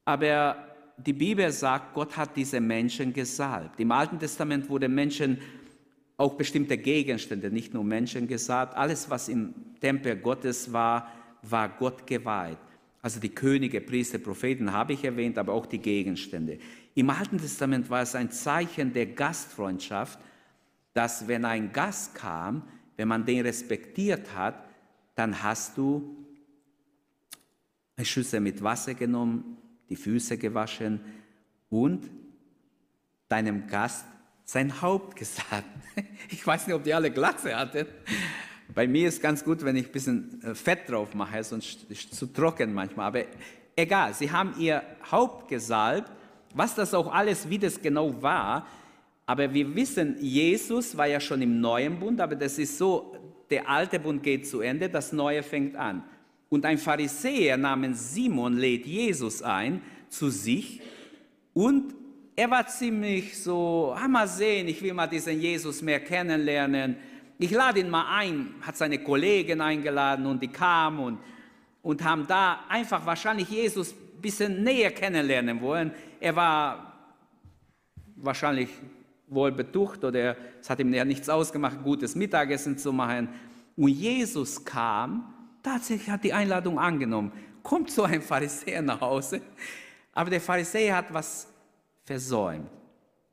[0.05, 0.57] Aber
[0.99, 3.81] die Bibel sagt, Gott hat diese Menschen gesalbt.
[3.81, 5.39] Im Alten Testament wurden Menschen,
[6.21, 8.77] auch bestimmte Gegenstände, nicht nur Menschen gesalbt.
[8.77, 11.11] Alles, was im Tempel Gottes war,
[11.43, 12.59] war Gott geweiht.
[13.01, 16.59] Also die Könige, Priester, Propheten habe ich erwähnt, aber auch die Gegenstände.
[16.95, 20.19] Im Alten Testament war es ein Zeichen der Gastfreundschaft,
[20.93, 22.65] dass wenn ein Gast kam,
[22.99, 24.69] wenn man den respektiert hat,
[25.15, 26.27] dann hast du
[27.97, 29.57] eine Schüssel mit Wasser genommen,
[29.89, 31.01] die Füße gewaschen
[31.71, 32.11] und
[33.29, 34.05] deinem Gast
[34.51, 35.65] sein Haupt gesagt.
[36.31, 37.87] Ich weiß nicht, ob die alle Glatze hatten.
[38.75, 42.13] Bei mir ist ganz gut, wenn ich ein bisschen äh, Fett drauf mache, sonst ist
[42.13, 43.07] es zu trocken manchmal.
[43.07, 43.25] Aber
[43.75, 46.11] egal, sie haben ihr Haupt gesalbt
[46.55, 48.67] was das auch alles, wie das genau war.
[49.27, 53.17] Aber wir wissen, Jesus war ja schon im neuen Bund, aber das ist so,
[53.49, 56.03] der alte Bund geht zu Ende, das neue fängt an.
[56.49, 60.81] Und ein Pharisäer namens Simon lädt Jesus ein zu sich
[61.55, 61.95] und
[62.41, 66.97] er war ziemlich so, ah, mal sehen, ich will mal diesen Jesus mehr kennenlernen.
[67.39, 71.19] Ich lade ihn mal ein, hat seine Kollegen eingeladen und die kamen und,
[71.83, 75.93] und haben da einfach wahrscheinlich Jesus ein bisschen näher kennenlernen wollen.
[76.19, 76.95] Er war
[78.17, 78.71] wahrscheinlich
[79.29, 83.29] wohl betucht oder es hat ihm ja nichts ausgemacht, gutes Mittagessen zu machen.
[83.77, 85.31] Und Jesus kam,
[85.63, 87.33] tatsächlich hat die Einladung angenommen.
[87.63, 89.43] Kommt so ein Pharisäer nach Hause,
[90.15, 91.50] aber der Pharisäer hat was
[92.11, 92.69] versäumt.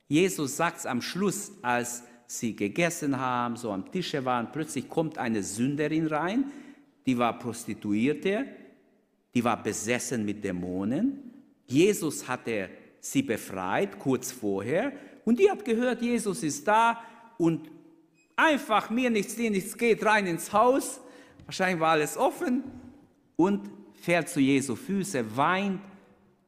[0.08, 5.18] Jesus sagt es am Schluss, als sie gegessen haben, so am Tische waren, plötzlich kommt
[5.18, 6.52] eine Sünderin rein,
[7.08, 8.46] die war Prostituierte,
[9.34, 11.24] die war besessen mit Dämonen
[11.66, 14.94] Jesus hatte sie befreit, kurz vorher,
[15.26, 17.02] und die hat gehört, Jesus ist da
[17.40, 17.72] und
[18.36, 21.02] einfach mir nichts, dir nichts geht, rein ins Haus,
[21.46, 22.64] wahrscheinlich war alles offen,
[23.36, 25.82] und fährt zu Jesu Füße, weint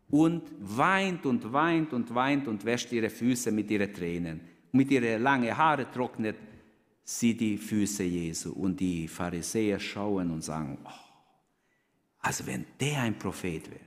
[0.09, 4.41] und weint und weint und weint und wäscht ihre Füße mit ihren Tränen.
[4.71, 6.37] Mit ihren langen Haare trocknet
[7.03, 8.53] sie die Füße Jesu.
[8.53, 10.89] Und die Pharisäer schauen und sagen, oh,
[12.19, 13.81] also wenn der ein Prophet wäre,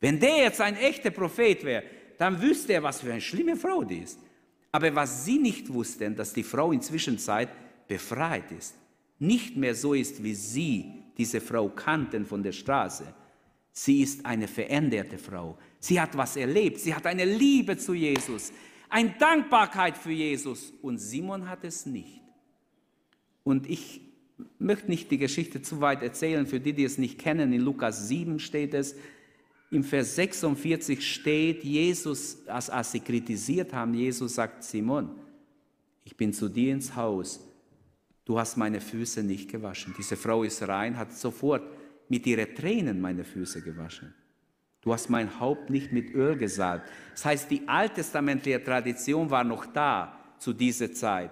[0.00, 1.82] wenn der jetzt ein echter Prophet wäre,
[2.18, 4.18] dann wüsste er, was für eine schlimme Frau die ist.
[4.72, 7.48] Aber was sie nicht wussten, dass die Frau inzwischen Zeit
[7.86, 8.74] befreit ist,
[9.18, 13.04] nicht mehr so ist, wie sie diese Frau kannten von der Straße.
[13.80, 15.56] Sie ist eine veränderte Frau.
[15.78, 16.80] Sie hat was erlebt.
[16.80, 18.52] Sie hat eine Liebe zu Jesus,
[18.88, 20.72] eine Dankbarkeit für Jesus.
[20.82, 22.20] Und Simon hat es nicht.
[23.44, 24.00] Und ich
[24.58, 27.52] möchte nicht die Geschichte zu weit erzählen, für die, die es nicht kennen.
[27.52, 28.96] In Lukas 7 steht es,
[29.70, 35.10] im Vers 46 steht, Jesus, als, als sie kritisiert haben, Jesus sagt, Simon,
[36.04, 37.38] ich bin zu dir ins Haus,
[38.24, 39.94] du hast meine Füße nicht gewaschen.
[39.96, 41.77] Diese Frau ist rein, hat sofort
[42.08, 44.14] mit ihren Tränen meine Füße gewaschen.
[44.80, 46.88] Du hast mein Haupt nicht mit Öl gesalbt.
[47.12, 51.30] Das heißt, die alttestamentliche Tradition war noch da zu dieser Zeit.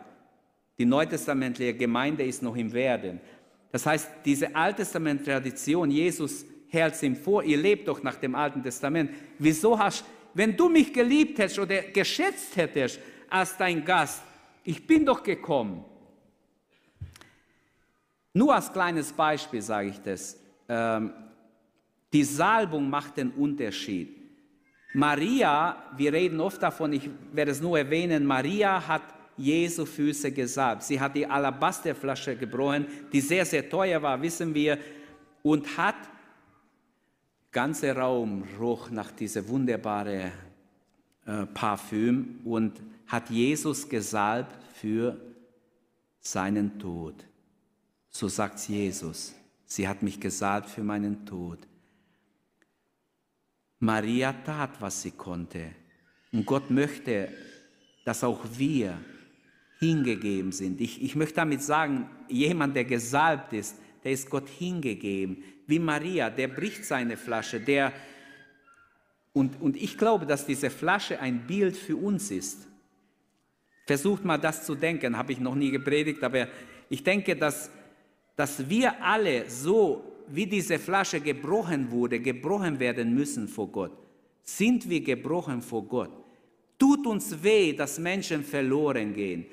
[0.78, 3.20] Die neutestamentliche Gemeinde ist noch im Werden.
[3.72, 8.62] Das heißt, diese alttestamentliche Tradition, Jesus hält ihm vor, ihr lebt doch nach dem Alten
[8.62, 9.10] Testament.
[9.38, 14.22] Wieso hast, wenn du mich geliebt hättest oder geschätzt hättest als dein Gast,
[14.64, 15.84] ich bin doch gekommen.
[18.34, 20.38] Nur als kleines Beispiel sage ich das.
[20.68, 21.12] Ähm,
[22.12, 24.16] die Salbung macht den Unterschied.
[24.94, 29.02] Maria, wir reden oft davon, ich werde es nur erwähnen, Maria hat
[29.36, 30.82] Jesu Füße gesalbt.
[30.84, 34.78] Sie hat die Alabasterflasche gebrochen, die sehr, sehr teuer war, wissen wir,
[35.42, 35.96] und hat
[37.52, 40.32] ganze Raum roch nach diesem wunderbaren
[41.26, 45.20] äh, Parfüm und hat Jesus gesalbt für
[46.20, 47.24] seinen Tod.
[48.10, 49.34] So sagt Jesus.
[49.66, 51.58] Sie hat mich gesalbt für meinen Tod.
[53.78, 55.72] Maria tat, was sie konnte.
[56.32, 57.28] Und Gott möchte,
[58.04, 58.98] dass auch wir
[59.78, 60.80] hingegeben sind.
[60.80, 66.30] Ich, ich möchte damit sagen, jemand, der gesalbt ist, der ist Gott hingegeben wie Maria,
[66.30, 67.92] der bricht seine Flasche, der
[69.32, 72.66] und, und ich glaube, dass diese Flasche ein Bild für uns ist.
[73.86, 76.48] Versucht mal das zu denken, habe ich noch nie gepredigt, aber
[76.88, 77.70] ich denke, dass,
[78.36, 83.92] dass wir alle so, wie diese Flasche gebrochen wurde, gebrochen werden müssen vor Gott.
[84.42, 86.10] Sind wir gebrochen vor Gott?
[86.78, 89.46] Tut uns weh, dass Menschen verloren gehen.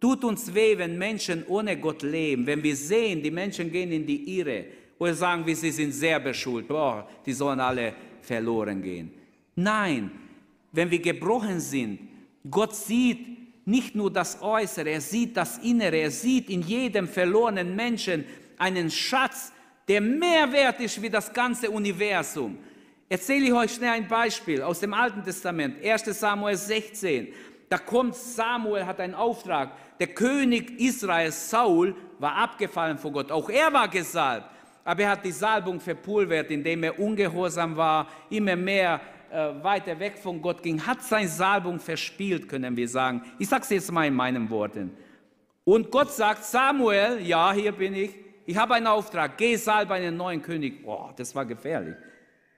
[0.00, 4.06] Tut uns weh, wenn Menschen ohne Gott leben, wenn wir sehen, die Menschen gehen in
[4.06, 4.64] die Irre,
[4.98, 9.10] oder sagen wir, sie sind sehr beschult, boah, die sollen alle verloren gehen.
[9.56, 10.10] Nein,
[10.72, 12.00] wenn wir gebrochen sind,
[12.48, 13.37] Gott sieht
[13.68, 18.24] nicht nur das Äußere, er sieht das Innere, er sieht in jedem verlorenen Menschen
[18.56, 19.52] einen Schatz,
[19.86, 22.58] der mehr wert ist wie das ganze Universum.
[23.08, 27.28] Erzähle ich euch schnell ein Beispiel aus dem Alten Testament, 1 Samuel 16.
[27.68, 29.72] Da kommt Samuel, hat einen Auftrag.
[29.98, 33.30] Der König Israels, Saul, war abgefallen vor Gott.
[33.30, 34.50] Auch er war gesalbt
[34.88, 40.18] aber er hat die Salbung verpulvert, indem er ungehorsam war, immer mehr äh, weiter weg
[40.18, 43.22] von Gott ging, hat seine Salbung verspielt, können wir sagen.
[43.38, 44.90] Ich sage es jetzt mal in meinen Worten.
[45.64, 48.10] Und Gott sagt, Samuel, ja, hier bin ich,
[48.46, 50.80] ich habe einen Auftrag, geh salbe einen neuen König.
[50.86, 51.94] Oh, das war gefährlich.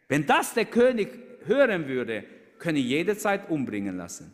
[0.06, 1.08] Wenn das der König
[1.46, 2.24] hören würde,
[2.60, 4.32] könne ich jederzeit umbringen lassen.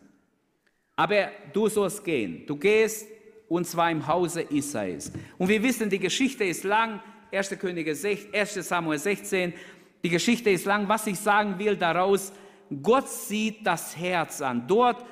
[0.96, 2.44] Aber du sollst gehen.
[2.46, 3.06] Du gehst
[3.48, 5.12] und zwar im Hause Isais.
[5.38, 7.00] Und wir wissen, die Geschichte ist lang.
[7.32, 7.58] 1.
[7.58, 8.54] Könige 6, 1.
[8.68, 9.52] Samuel 16.
[10.06, 10.86] Die Geschichte ist lang.
[10.86, 12.32] Was ich sagen will daraus,
[12.80, 14.64] Gott sieht das Herz an.
[14.68, 15.04] Dort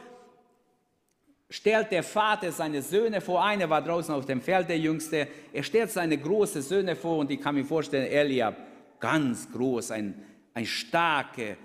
[1.51, 3.45] stellt der Vater seine Söhne vor.
[3.45, 5.27] Einer war draußen auf dem Feld, der Jüngste.
[5.53, 8.57] Er stellt seine großen Söhne vor und ich kann mir vorstellen, Eliab,
[9.01, 10.15] ganz groß, ein,
[10.55, 11.57] ein starker,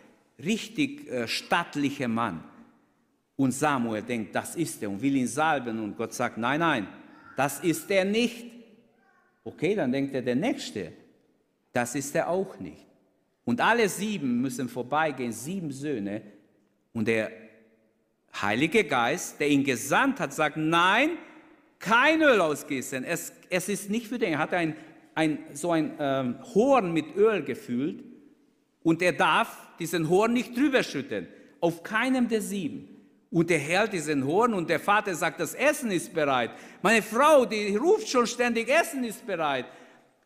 [0.44, 2.44] richtig äh, stattlicher Mann.
[3.36, 5.78] Und Samuel denkt, das ist er und will ihn salben.
[5.84, 6.88] Und Gott sagt, nein, nein,
[7.38, 8.48] das ist er nicht.
[9.44, 10.94] Okay, dann denkt er, der Nächste,
[11.72, 12.88] das ist er auch nicht.
[13.49, 16.21] Und alle sieben müssen vorbeigehen, sieben Söhne.
[16.93, 17.31] Und der
[18.39, 21.17] Heilige Geist, der ihn gesandt hat, sagt, nein,
[21.79, 23.03] kein Öl ausgießen.
[23.03, 24.33] Es, es ist nicht für den.
[24.33, 24.75] Er hat ein,
[25.15, 28.03] ein, so ein ähm, Horn mit Öl gefüllt
[28.83, 31.27] und er darf diesen Horn nicht drüber schütten.
[31.59, 32.88] Auf keinem der sieben.
[33.31, 36.51] Und er hält diesen Horn und der Vater sagt, das Essen ist bereit.
[36.83, 39.65] Meine Frau, die ruft schon ständig, Essen ist bereit.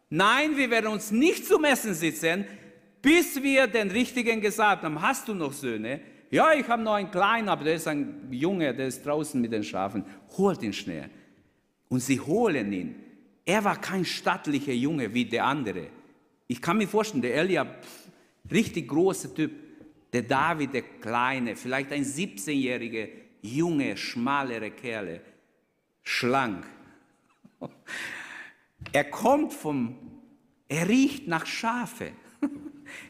[0.10, 2.46] Nein, wir werden uns nicht zum Essen sitzen,
[3.04, 5.00] bis wir den Richtigen gesagt haben.
[5.00, 6.00] Hast du noch Söhne?
[6.32, 9.52] Ja, ich habe noch einen kleinen, aber der ist ein Junge, der ist draußen mit
[9.52, 10.06] den Schafen.
[10.38, 11.10] Holt ihn schnell.
[11.90, 12.96] Und sie holen ihn.
[13.46, 15.88] Er war kein stattlicher Junge wie der andere.
[16.48, 17.68] Ich kann mir vorstellen, der Elia,
[18.50, 19.52] richtig großer Typ.
[20.14, 23.10] Der David, der Kleine, vielleicht ein 17-jähriger,
[23.42, 25.22] junge, schmalere Kerle,
[26.02, 26.66] schlank.
[28.92, 29.96] Er kommt vom,
[30.68, 32.12] er riecht nach Schafe.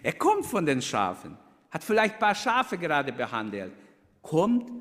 [0.02, 1.38] Er kommt von den Schafen,
[1.72, 3.74] hat vielleicht ein paar Schafe gerade behandelt,
[4.22, 4.72] kommt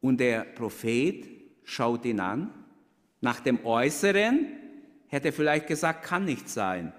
[0.00, 1.26] und der Prophet
[1.64, 2.52] schaut ihn an.
[3.20, 4.46] Nach dem Äußeren
[5.08, 6.92] hätte er vielleicht gesagt, kann nicht sein.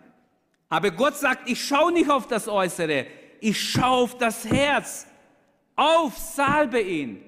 [0.70, 3.08] Aber Gott sagt, ich schaue nicht auf das Äußere,
[3.40, 5.08] ich schaue auf das Herz.
[5.76, 7.22] Auf, salbe ihn.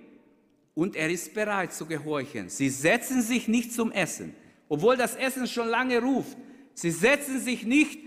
[0.74, 2.50] Und er ist bereit zu gehorchen.
[2.50, 4.34] Sie setzen sich nicht zum Essen.
[4.70, 6.38] obwohl das Essen schon lange ruft.
[6.76, 8.00] Sie setzen sich nicht,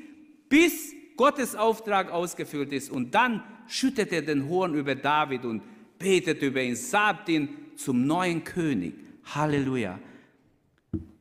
[0.48, 2.90] bis Gottes Auftrag ausgeführt ist.
[2.90, 5.62] Und dann schüttet er den Horn über David und
[5.98, 8.94] betet über ihn, salbt ihn zum neuen König.
[9.24, 9.98] Halleluja.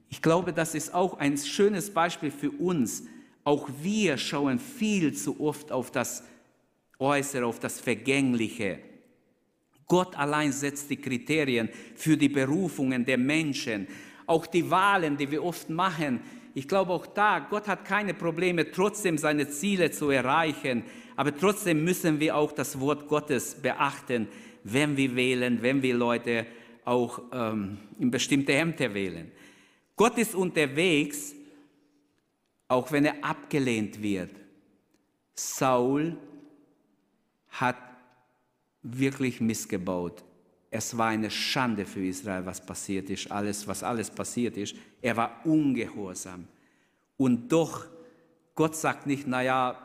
[0.09, 3.03] Ich glaube, das ist auch ein schönes Beispiel für uns.
[3.43, 6.23] Auch wir schauen viel zu oft auf das
[6.99, 8.79] Äußere, auf das Vergängliche.
[9.87, 13.87] Gott allein setzt die Kriterien für die Berufungen der Menschen.
[14.25, 16.21] Auch die Wahlen, die wir oft machen.
[16.53, 20.83] Ich glaube auch da, Gott hat keine Probleme, trotzdem seine Ziele zu erreichen.
[21.15, 24.27] Aber trotzdem müssen wir auch das Wort Gottes beachten,
[24.63, 26.45] wenn wir wählen, wenn wir Leute
[26.83, 29.31] auch ähm, in bestimmte Ämter wählen.
[29.95, 31.33] Gott ist unterwegs,
[32.67, 34.31] auch wenn er abgelehnt wird.
[35.35, 36.17] Saul
[37.49, 37.77] hat
[38.81, 40.23] wirklich missgebaut.
[40.73, 44.73] Es war eine Schande für Israel, was passiert ist, alles, was alles passiert ist.
[45.01, 46.47] Er war ungehorsam.
[47.17, 47.85] Und doch,
[48.55, 49.83] Gott sagt nicht, naja,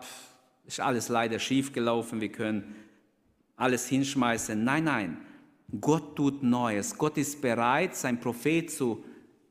[0.64, 2.77] ist alles leider schiefgelaufen, wir können
[3.57, 4.62] alles hinschmeißen.
[4.62, 5.16] Nein, nein,
[5.81, 6.96] Gott tut Neues.
[6.96, 9.05] Gott ist bereit, sein Prophet zu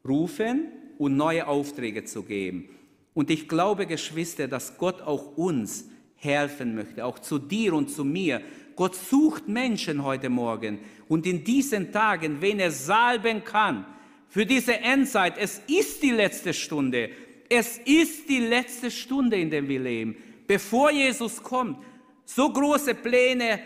[0.07, 0.67] rufen
[0.97, 2.69] und neue Aufträge zu geben.
[3.13, 8.05] Und ich glaube, Geschwister, dass Gott auch uns helfen möchte, auch zu dir und zu
[8.05, 8.41] mir.
[8.75, 13.85] Gott sucht Menschen heute Morgen und in diesen Tagen, wen er salben kann
[14.29, 15.37] für diese Endzeit.
[15.37, 17.09] Es ist die letzte Stunde.
[17.49, 20.15] Es ist die letzte Stunde, in der wir leben,
[20.47, 21.77] bevor Jesus kommt.
[22.25, 23.59] So große Pläne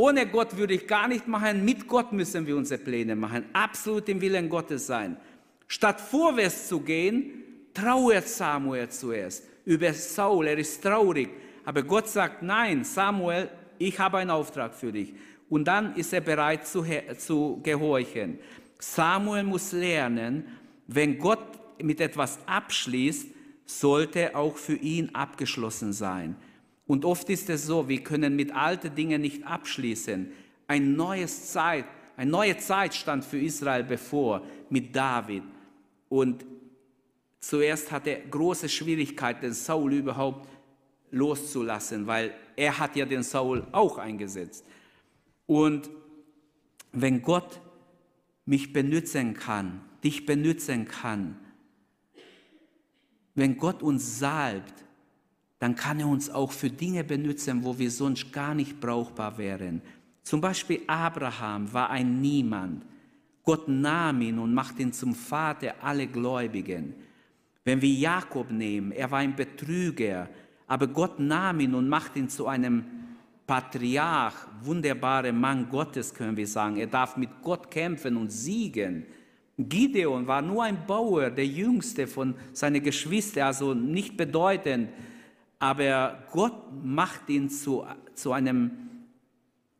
[0.00, 1.62] ohne Gott würde ich gar nicht machen.
[1.62, 3.44] Mit Gott müssen wir unsere Pläne machen.
[3.52, 5.18] Absolut im Willen Gottes sein.
[5.66, 10.46] Statt vorwärts zu gehen, trauert Samuel zuerst über Saul.
[10.46, 11.28] Er ist traurig.
[11.66, 13.50] Aber Gott sagt, nein, Samuel,
[13.80, 15.14] ich habe einen Auftrag für dich.
[15.48, 16.84] Und dann ist er bereit zu,
[17.16, 18.38] zu gehorchen.
[18.78, 20.44] Samuel muss lernen,
[20.86, 21.40] wenn Gott
[21.82, 23.28] mit etwas abschließt,
[23.64, 26.36] sollte auch für ihn abgeschlossen sein.
[26.86, 30.30] Und oft ist es so, wir können mit alten Dingen nicht abschließen.
[30.66, 35.42] Ein neues Zeit, eine neue Zeit stand für Israel bevor mit David.
[36.08, 36.44] Und
[37.38, 40.46] zuerst hatte er große Schwierigkeiten, Saul überhaupt
[41.12, 44.66] loszulassen, weil er hat ja den Saul auch eingesetzt.
[45.46, 45.88] Und
[46.92, 47.58] wenn Gott
[48.44, 51.38] mich benutzen kann, dich benutzen kann,
[53.34, 54.74] wenn Gott uns salbt,
[55.58, 59.80] dann kann er uns auch für Dinge benutzen, wo wir sonst gar nicht brauchbar wären.
[60.22, 62.84] Zum Beispiel Abraham war ein Niemand.
[63.42, 66.94] Gott nahm ihn und macht ihn zum Vater aller Gläubigen.
[67.64, 70.28] Wenn wir Jakob nehmen, er war ein Betrüger,
[70.70, 72.84] aber Gott nahm ihn und macht ihn zu einem
[73.44, 76.76] Patriarch, wunderbarer Mann Gottes, können wir sagen.
[76.76, 79.04] Er darf mit Gott kämpfen und siegen.
[79.58, 84.90] Gideon war nur ein Bauer, der jüngste von seinen Geschwistern, also nicht bedeutend,
[85.58, 86.54] aber Gott
[86.84, 88.70] macht ihn zu, zu einem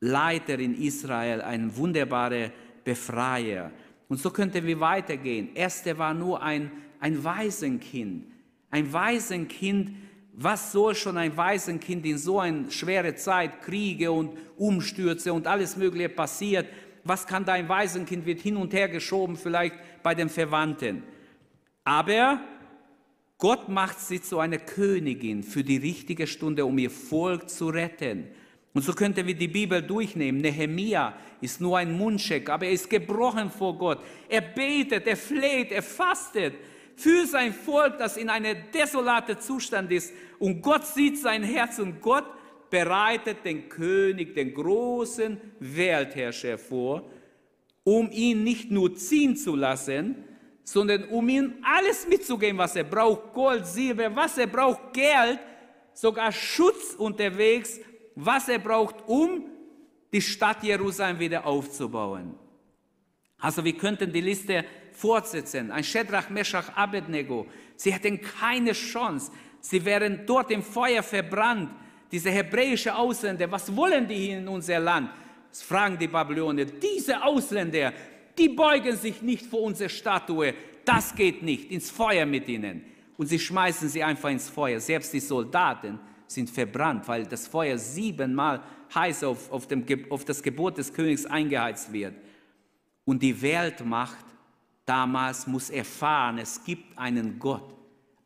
[0.01, 2.51] Leiter in Israel, ein wunderbarer
[2.83, 3.71] Befreier.
[4.09, 5.55] Und so könnten wir weitergehen.
[5.55, 8.25] Esther war nur ein, ein Waisenkind.
[8.69, 9.91] Ein Waisenkind,
[10.33, 15.75] was soll schon ein Waisenkind in so einer schweren Zeit, Kriege und Umstürze und alles
[15.75, 16.67] Mögliche passiert?
[17.03, 21.03] Was kann da ein Waisenkind, wird hin und her geschoben, vielleicht bei den Verwandten.
[21.83, 22.39] Aber
[23.37, 28.27] Gott macht sie zu einer Königin für die richtige Stunde, um ihr Volk zu retten.
[28.73, 30.41] Und so könnten wir die Bibel durchnehmen.
[30.41, 33.99] Nehemia ist nur ein Mundscheck, aber er ist gebrochen vor Gott.
[34.29, 36.53] Er betet, er fleht, er fastet
[37.01, 40.13] für sein Volk, das in einem desolaten Zustand ist.
[40.39, 42.25] Und Gott sieht sein Herz und Gott
[42.69, 47.09] bereitet den König, den großen Weltherrscher vor,
[47.83, 50.23] um ihn nicht nur ziehen zu lassen,
[50.63, 53.33] sondern um ihm alles mitzugeben, was er braucht.
[53.33, 55.39] Gold, Silber, was er braucht, Geld,
[55.93, 57.79] sogar Schutz unterwegs,
[58.15, 59.45] was er braucht, um
[60.13, 62.35] die Stadt Jerusalem wieder aufzubauen.
[63.39, 64.63] Also wir könnten die Liste
[65.01, 65.71] fortsetzen.
[65.71, 67.47] Ein Shedrach, Meshach, Abednego.
[67.75, 69.31] Sie hätten keine Chance.
[69.59, 71.69] Sie wären dort im Feuer verbrannt.
[72.11, 75.09] Diese hebräische Ausländer, was wollen die hier in unser Land?
[75.49, 76.65] Das fragen die Babylonier.
[76.65, 77.93] Diese Ausländer,
[78.37, 80.53] die beugen sich nicht vor unsere Statue.
[80.85, 81.71] Das geht nicht.
[81.71, 82.83] Ins Feuer mit ihnen.
[83.17, 84.79] Und sie schmeißen sie einfach ins Feuer.
[84.79, 88.61] Selbst die Soldaten sind verbrannt, weil das Feuer siebenmal
[88.93, 92.15] heiß auf, auf, dem, auf das Gebot des Königs eingeheizt wird.
[93.05, 94.25] Und die Weltmacht
[94.85, 97.73] damals muss erfahren, es gibt einen Gott,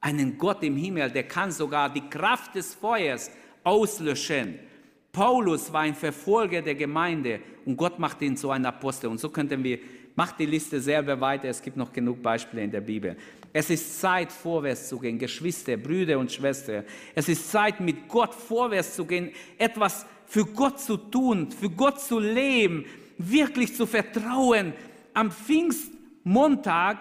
[0.01, 3.31] einen Gott im Himmel, der kann sogar die Kraft des Feuers
[3.63, 4.59] auslöschen.
[5.11, 9.07] Paulus war ein Verfolger der Gemeinde und Gott macht ihn zu einem Apostel.
[9.07, 9.79] Und so könnten wir,
[10.15, 13.15] macht die Liste selber weiter, es gibt noch genug Beispiele in der Bibel.
[13.53, 16.83] Es ist Zeit, vorwärts zu gehen, Geschwister, Brüder und Schwestern.
[17.13, 22.01] Es ist Zeit, mit Gott vorwärts zu gehen, etwas für Gott zu tun, für Gott
[22.01, 22.85] zu leben,
[23.17, 24.73] wirklich zu vertrauen.
[25.13, 25.31] Am
[26.25, 26.97] Pfingstmontag,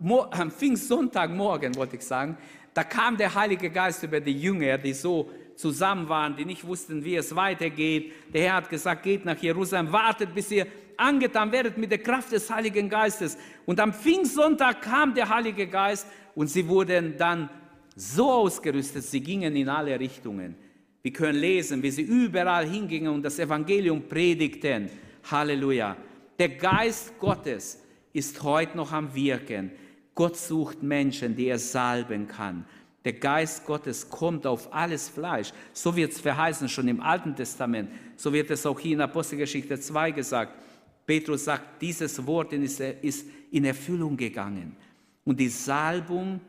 [0.30, 2.36] am Pfingstsonntagmorgen wollte ich sagen,
[2.74, 7.04] da kam der Heilige Geist über die Jünger, die so zusammen waren, die nicht wussten,
[7.04, 8.12] wie es weitergeht.
[8.32, 10.66] Der Herr hat gesagt, geht nach Jerusalem, wartet, bis ihr
[10.96, 13.38] angetan werdet mit der Kraft des Heiligen Geistes.
[13.64, 17.48] Und am Pfingstsonntag kam der Heilige Geist und sie wurden dann
[17.94, 20.56] so ausgerüstet, sie gingen in alle Richtungen.
[21.02, 24.90] Wir können lesen, wie sie überall hingingen und das Evangelium predigten.
[25.30, 25.96] Halleluja.
[26.36, 27.83] Der Geist Gottes
[28.14, 29.70] ist heute noch am Wirken.
[30.14, 32.64] Gott sucht Menschen, die er salben kann.
[33.04, 35.52] Der Geist Gottes kommt auf alles Fleisch.
[35.74, 37.90] So wird es verheißen schon im Alten Testament.
[38.16, 40.58] So wird es auch hier in Apostelgeschichte 2 gesagt.
[41.04, 44.76] Petrus sagt, dieses Wort ist in Erfüllung gegangen.
[45.24, 46.40] Und die Salbung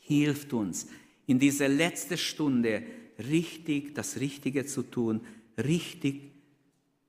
[0.00, 0.88] hilft uns,
[1.26, 2.82] in dieser letzten Stunde
[3.18, 5.20] richtig das Richtige zu tun,
[5.56, 6.31] richtig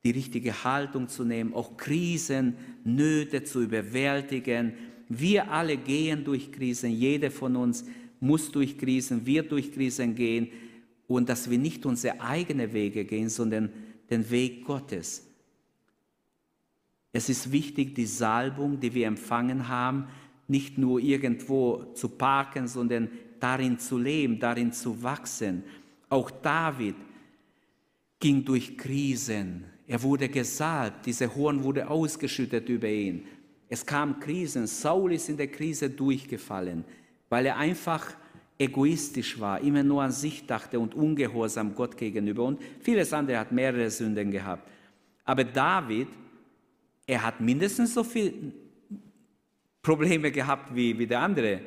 [0.04, 4.74] die richtige Haltung zu nehmen, auch Krisen, Nöte zu überwältigen.
[5.08, 7.86] Wir alle gehen durch Krisen, jeder von uns
[8.20, 10.50] muss durch Krisen, wird durch Krisen gehen
[11.08, 13.70] und dass wir nicht unsere eigenen Wege gehen, sondern
[14.10, 15.26] den Weg Gottes.
[17.12, 20.08] Es ist wichtig, die Salbung, die wir empfangen haben,
[20.48, 25.64] nicht nur irgendwo zu parken, sondern darin zu leben, darin zu wachsen.
[26.10, 26.96] Auch David
[28.20, 29.66] ging durch Krisen.
[29.88, 33.26] Er wurde gesalbt, dieser Horn wurde ausgeschüttet über ihn.
[33.70, 34.68] Es kam Krisen.
[34.68, 36.86] Saul ist in der Krise durchgefallen
[37.34, 38.16] weil er einfach
[38.60, 42.44] egoistisch war, immer nur an sich dachte und ungehorsam Gott gegenüber.
[42.44, 44.70] Und vieles andere hat mehrere Sünden gehabt.
[45.26, 46.10] Aber David,
[47.08, 48.34] er hat mindestens so viele
[49.82, 51.62] Probleme gehabt wie, wie der andere.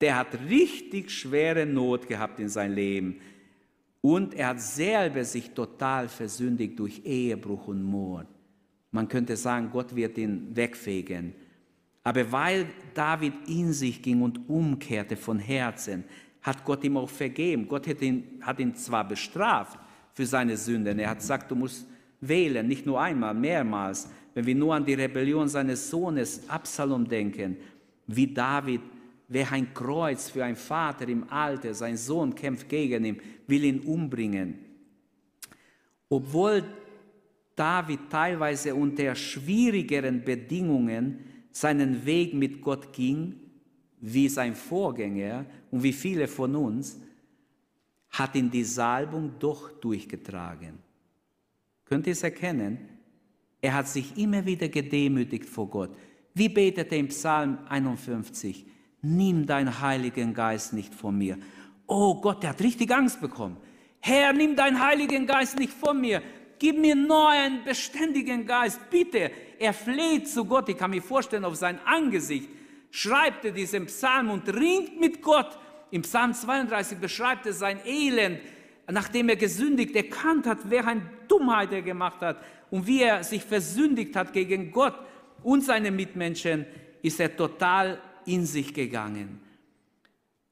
[0.00, 3.20] Der hat richtig schwere Not gehabt in sein Leben.
[4.06, 8.28] Und er hat selber sich total versündigt durch Ehebruch und Mord.
[8.92, 11.34] Man könnte sagen, Gott wird ihn wegfegen.
[12.04, 16.04] Aber weil David in sich ging und umkehrte von Herzen,
[16.40, 17.66] hat Gott ihm auch vergeben.
[17.66, 19.76] Gott hat ihn, hat ihn zwar bestraft
[20.14, 21.84] für seine Sünden, er hat gesagt, du musst
[22.20, 24.08] wählen, nicht nur einmal, mehrmals.
[24.34, 27.56] Wenn wir nur an die Rebellion seines Sohnes Absalom denken,
[28.06, 28.82] wie David,
[29.28, 33.80] wer ein Kreuz für einen Vater im Alter, sein Sohn kämpft gegen ihn, will ihn
[33.80, 34.58] umbringen.
[36.08, 36.64] Obwohl
[37.56, 41.20] David teilweise unter schwierigeren Bedingungen
[41.50, 43.34] seinen Weg mit Gott ging,
[44.00, 47.00] wie sein Vorgänger und wie viele von uns,
[48.10, 50.78] hat ihn die Salbung doch durchgetragen.
[51.84, 52.78] Könnt ihr es erkennen?
[53.60, 55.96] Er hat sich immer wieder gedemütigt vor Gott.
[56.34, 58.66] Wie betete er im Psalm 51?
[59.02, 61.38] Nimm deinen Heiligen Geist nicht von mir.
[61.86, 63.56] Oh Gott, er hat richtig Angst bekommen.
[64.00, 66.22] Herr, nimm deinen Heiligen Geist nicht von mir.
[66.58, 68.80] Gib mir neuen, beständigen Geist.
[68.90, 70.68] Bitte, er fleht zu Gott.
[70.68, 72.48] Ich kann mir vorstellen, auf sein Angesicht
[72.90, 75.58] schreibt er diesen Psalm und ringt mit Gott.
[75.90, 78.40] Im Psalm 32 beschreibt er sein Elend,
[78.90, 84.16] nachdem er gesündigt, erkannt hat, eine Dummheit er gemacht hat und wie er sich versündigt
[84.16, 84.94] hat gegen Gott
[85.42, 86.66] und seine Mitmenschen,
[87.02, 89.40] ist er total in sich gegangen.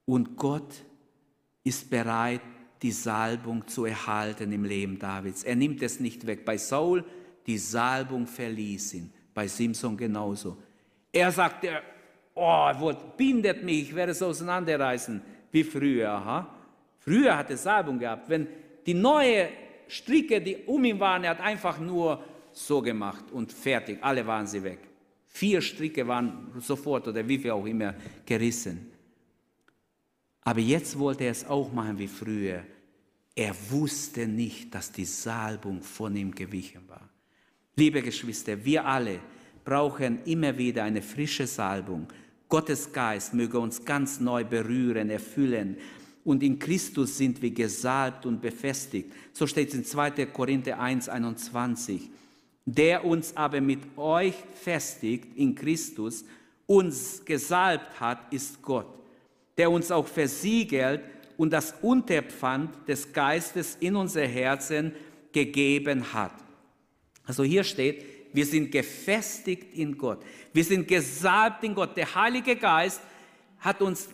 [0.05, 0.83] Und Gott
[1.63, 2.41] ist bereit,
[2.81, 5.43] die Salbung zu erhalten im Leben Davids.
[5.43, 6.45] Er nimmt es nicht weg.
[6.45, 7.03] Bei Saul,
[7.47, 9.13] die Salbung verließ ihn.
[9.33, 10.57] Bei Simson genauso.
[11.11, 11.65] Er sagt,
[12.33, 12.41] oh,
[12.79, 15.21] Wort, bindet mich, ich werde es auseinanderreißen,
[15.51, 16.11] wie früher.
[16.11, 16.55] Aha.
[16.99, 18.29] Früher hat er Salbung gehabt.
[18.29, 18.47] Wenn
[18.85, 19.49] die neue
[19.87, 23.99] Stricke, die um ihn waren, er hat einfach nur so gemacht und fertig.
[24.01, 24.79] Alle waren sie weg.
[25.35, 27.93] Vier Stricke waren sofort oder wie viel auch immer
[28.25, 28.89] gerissen.
[30.39, 32.63] Aber jetzt wollte er es auch machen wie früher.
[33.35, 37.09] Er wusste nicht, dass die Salbung von ihm gewichen war.
[37.75, 39.19] Liebe Geschwister, wir alle
[39.65, 42.07] brauchen immer wieder eine frische Salbung.
[42.47, 45.75] Gottes Geist möge uns ganz neu berühren, erfüllen.
[46.23, 49.11] Und in Christus sind wir gesalbt und befestigt.
[49.33, 50.27] So steht es in 2.
[50.27, 52.09] Korinther 1, 21.
[52.65, 56.25] Der uns aber mit euch festigt in Christus,
[56.65, 58.87] uns gesalbt hat, ist Gott
[59.57, 61.01] der uns auch versiegelt
[61.37, 64.93] und das Unterpfand des Geistes in unser Herzen
[65.31, 66.33] gegeben hat.
[67.25, 70.19] Also hier steht, wir sind gefestigt in Gott.
[70.53, 71.95] Wir sind gesalbt in Gott.
[71.95, 73.01] Der Heilige Geist
[73.59, 74.09] hat uns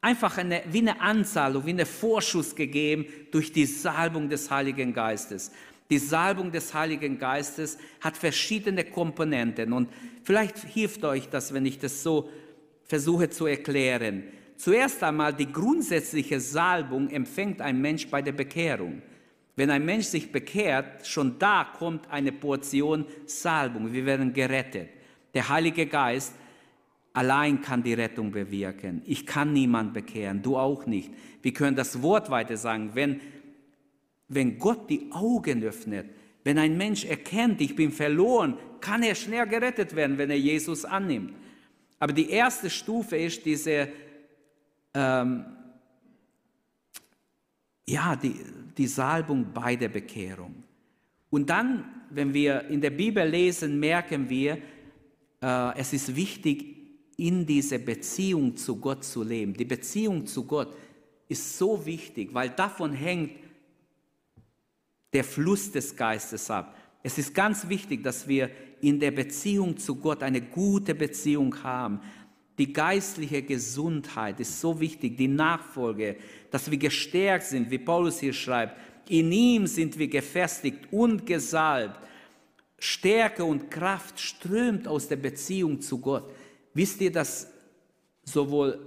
[0.00, 5.52] einfach eine, wie eine Anzahlung, wie eine Vorschuss gegeben durch die Salbung des Heiligen Geistes.
[5.90, 9.88] Die Salbung des Heiligen Geistes hat verschiedene Komponenten und
[10.22, 12.30] vielleicht hilft euch das, wenn ich das so
[12.84, 14.24] versuche zu erklären.
[14.56, 19.02] Zuerst einmal die grundsätzliche Salbung empfängt ein Mensch bei der Bekehrung.
[19.56, 23.92] Wenn ein Mensch sich bekehrt, schon da kommt eine Portion Salbung.
[23.92, 24.88] Wir werden gerettet.
[25.32, 26.34] Der Heilige Geist
[27.12, 29.02] allein kann die Rettung bewirken.
[29.06, 31.12] Ich kann niemand bekehren, du auch nicht.
[31.42, 32.90] Wir können das Wort weiter sagen.
[32.94, 33.20] Wenn,
[34.28, 36.06] wenn Gott die Augen öffnet,
[36.44, 40.84] wenn ein Mensch erkennt, ich bin verloren, kann er schnell gerettet werden, wenn er Jesus
[40.84, 41.32] annimmt.
[41.98, 43.88] Aber die erste Stufe ist diese,
[44.92, 45.44] ähm,
[47.86, 48.34] ja, die,
[48.76, 50.64] die Salbung bei der Bekehrung.
[51.30, 54.58] Und dann, wenn wir in der Bibel lesen, merken wir,
[55.42, 56.74] äh, es ist wichtig,
[57.16, 59.54] in dieser Beziehung zu Gott zu leben.
[59.54, 60.76] Die Beziehung zu Gott
[61.28, 63.30] ist so wichtig, weil davon hängt
[65.14, 66.76] der Fluss des Geistes ab.
[67.02, 68.50] Es ist ganz wichtig, dass wir
[68.80, 72.00] in der Beziehung zu Gott eine gute Beziehung haben.
[72.58, 76.16] Die geistliche Gesundheit ist so wichtig, die Nachfolge,
[76.50, 78.76] dass wir gestärkt sind, wie Paulus hier schreibt.
[79.08, 82.00] In ihm sind wir gefestigt und gesalbt.
[82.78, 86.30] Stärke und Kraft strömt aus der Beziehung zu Gott.
[86.74, 87.50] Wisst ihr, dass
[88.24, 88.78] sowohl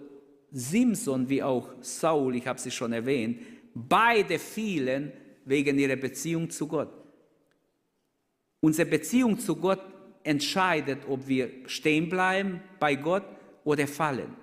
[0.52, 3.40] Simson wie auch Saul, ich habe sie schon erwähnt,
[3.74, 5.12] beide fielen
[5.48, 6.90] wegen ihrer Beziehung zu Gott.
[8.60, 9.82] Unsere Beziehung zu Gott
[10.24, 13.24] entscheidet, ob wir stehen bleiben bei Gott
[13.64, 14.36] oder fallen.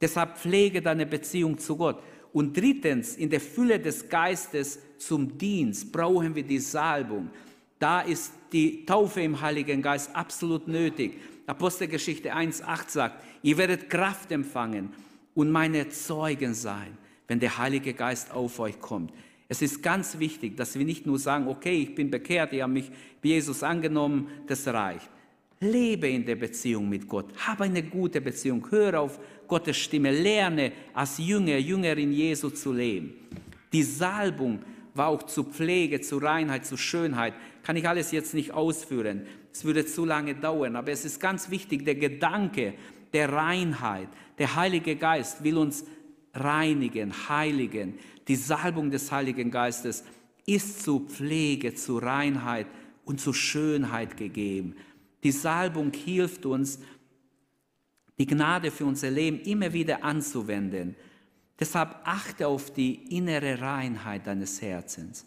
[0.00, 2.02] Deshalb pflege deine Beziehung zu Gott.
[2.32, 7.30] Und drittens, in der Fülle des Geistes zum Dienst brauchen wir die Salbung.
[7.78, 11.18] Da ist die Taufe im Heiligen Geist absolut nötig.
[11.46, 14.92] Apostelgeschichte 1.8 sagt, ihr werdet Kraft empfangen
[15.34, 19.12] und meine Zeugen sein, wenn der Heilige Geist auf euch kommt.
[19.48, 22.72] Es ist ganz wichtig, dass wir nicht nur sagen, okay, ich bin bekehrt, ich habe
[22.72, 22.90] mich
[23.22, 25.08] Jesus angenommen, das reicht.
[25.60, 29.18] Lebe in der Beziehung mit Gott, habe eine gute Beziehung, höre auf
[29.48, 33.14] Gottes Stimme, lerne als Jünger, Jüngerin Jesu zu leben.
[33.72, 34.60] Die Salbung
[34.94, 37.34] war auch zur Pflege, zur Reinheit, zur Schönheit.
[37.62, 39.22] Kann ich alles jetzt nicht ausführen.
[39.52, 40.76] Es würde zu lange dauern.
[40.76, 42.74] Aber es ist ganz wichtig, der Gedanke
[43.12, 44.08] der Reinheit.
[44.38, 45.84] Der Heilige Geist will uns
[46.34, 47.94] reinigen, heiligen.
[48.28, 50.04] Die Salbung des Heiligen Geistes
[50.46, 52.66] ist zur Pflege, zur Reinheit
[53.04, 54.74] und zur Schönheit gegeben.
[55.22, 56.80] Die Salbung hilft uns,
[58.18, 60.96] die Gnade für unser Leben immer wieder anzuwenden.
[61.58, 65.26] Deshalb achte auf die innere Reinheit deines Herzens.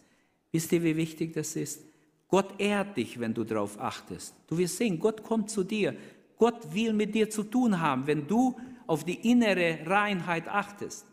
[0.51, 1.81] Wisst ihr, wie wichtig das ist?
[2.27, 4.35] Gott ehrt dich, wenn du darauf achtest.
[4.47, 5.95] Du wirst sehen, Gott kommt zu dir.
[6.37, 8.55] Gott will mit dir zu tun haben, wenn du
[8.87, 11.05] auf die innere Reinheit achtest.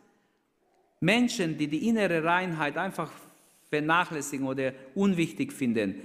[1.00, 3.10] Menschen, die die innere Reinheit einfach
[3.68, 6.00] vernachlässigen oder unwichtig finden,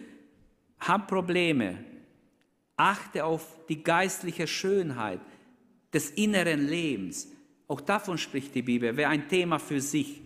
[0.79, 1.77] haben Probleme.
[2.75, 5.19] Achte auf die geistliche Schönheit
[5.93, 7.27] des inneren Lebens.
[7.67, 10.21] Auch davon spricht die Bibel, wäre ein Thema für sich.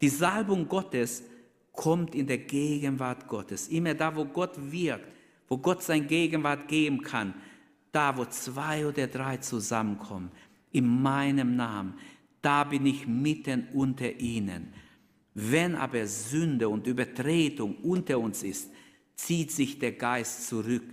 [0.00, 1.24] Die Salbung Gottes
[1.72, 3.68] kommt in der Gegenwart Gottes.
[3.68, 5.08] Immer da, wo Gott wirkt,
[5.48, 7.34] wo Gott sein Gegenwart geben kann,
[7.90, 10.30] da, wo zwei oder drei zusammenkommen,
[10.72, 11.94] in meinem Namen,
[12.44, 14.72] da bin ich mitten unter ihnen.
[15.34, 18.70] Wenn aber Sünde und Übertretung unter uns ist,
[19.16, 20.84] zieht sich der Geist zurück.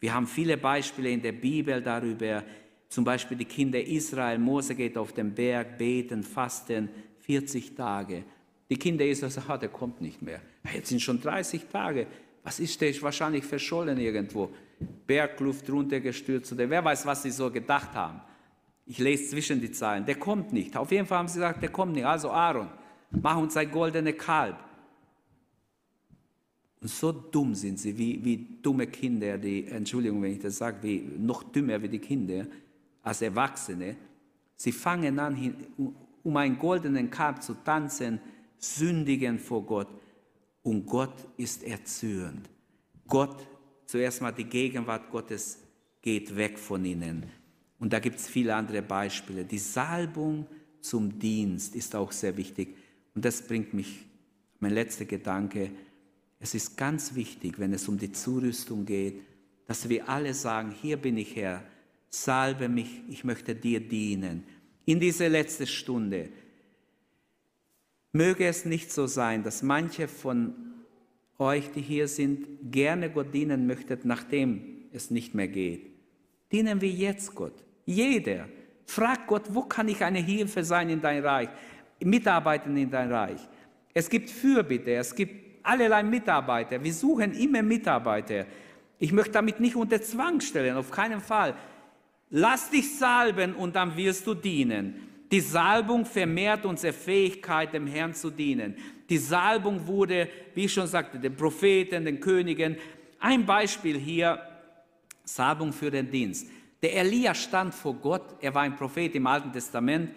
[0.00, 2.42] Wir haben viele Beispiele in der Bibel darüber,
[2.88, 6.88] zum Beispiel die Kinder Israel, Mose geht auf den Berg, beten, fasten,
[7.20, 8.24] 40 Tage.
[8.70, 10.40] Die Kinder Israel sagen, ah, der kommt nicht mehr.
[10.72, 12.06] Jetzt sind schon 30 Tage.
[12.42, 12.90] Was ist der?
[12.90, 14.50] Ist wahrscheinlich verschollen irgendwo.
[15.06, 18.20] Bergluft runtergestürzt oder wer weiß, was sie so gedacht haben.
[18.86, 20.04] Ich lese zwischen die Zeilen.
[20.04, 20.76] Der kommt nicht.
[20.76, 22.04] Auf jeden Fall haben sie gesagt, der kommt nicht.
[22.04, 22.68] Also Aaron,
[23.10, 24.56] mach uns ein goldene Kalb.
[26.80, 30.82] Und so dumm sind sie, wie, wie dumme Kinder, die, Entschuldigung, wenn ich das sage,
[30.82, 32.46] wie, noch dümmer wie die Kinder,
[33.02, 33.96] als Erwachsene,
[34.54, 35.56] sie fangen an,
[36.22, 38.20] um einen goldenen Kalb zu tanzen,
[38.58, 39.88] sündigen vor Gott
[40.62, 42.50] und Gott ist erzürnt.
[43.06, 43.46] Gott,
[43.86, 45.62] zuerst mal die Gegenwart Gottes
[46.02, 47.24] geht weg von ihnen.
[47.78, 49.44] Und da gibt es viele andere Beispiele.
[49.44, 50.46] Die Salbung
[50.80, 52.76] zum Dienst ist auch sehr wichtig.
[53.14, 54.06] Und das bringt mich,
[54.60, 55.70] mein letzter Gedanke,
[56.40, 59.22] es ist ganz wichtig, wenn es um die Zurüstung geht,
[59.66, 61.64] dass wir alle sagen, hier bin ich Herr,
[62.10, 64.44] salbe mich, ich möchte dir dienen.
[64.84, 66.28] In dieser letzten Stunde
[68.12, 70.54] möge es nicht so sein, dass manche von
[71.38, 75.93] euch, die hier sind, gerne Gott dienen möchtet, nachdem es nicht mehr geht.
[76.54, 77.64] Dienen wir jetzt Gott.
[77.84, 78.46] Jeder.
[78.86, 81.48] Frag Gott, wo kann ich eine Hilfe sein in dein Reich,
[81.98, 83.40] mitarbeiten in dein Reich.
[83.92, 86.80] Es gibt Fürbitte, es gibt allerlei Mitarbeiter.
[86.80, 88.46] Wir suchen immer Mitarbeiter.
[89.00, 91.56] Ich möchte damit nicht unter Zwang stellen, auf keinen Fall.
[92.30, 95.26] Lass dich salben und dann wirst du dienen.
[95.32, 98.76] Die Salbung vermehrt unsere Fähigkeit, dem Herrn zu dienen.
[99.10, 102.76] Die Salbung wurde, wie ich schon sagte, den Propheten, den Königen.
[103.18, 104.38] Ein Beispiel hier,
[105.24, 106.48] Salbung für den Dienst.
[106.82, 110.10] Der Elia stand vor Gott, er war ein Prophet im Alten Testament,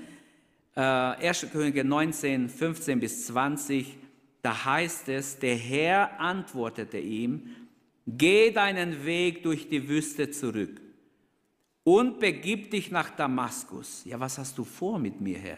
[0.75, 1.47] äh, 1.
[1.51, 3.97] Könige 19, 15 bis 20,
[4.41, 7.47] da heißt es, der Herr antwortete ihm,
[8.05, 10.81] geh deinen Weg durch die Wüste zurück
[11.83, 14.03] und begib dich nach Damaskus.
[14.05, 15.57] Ja, was hast du vor mit mir, Herr?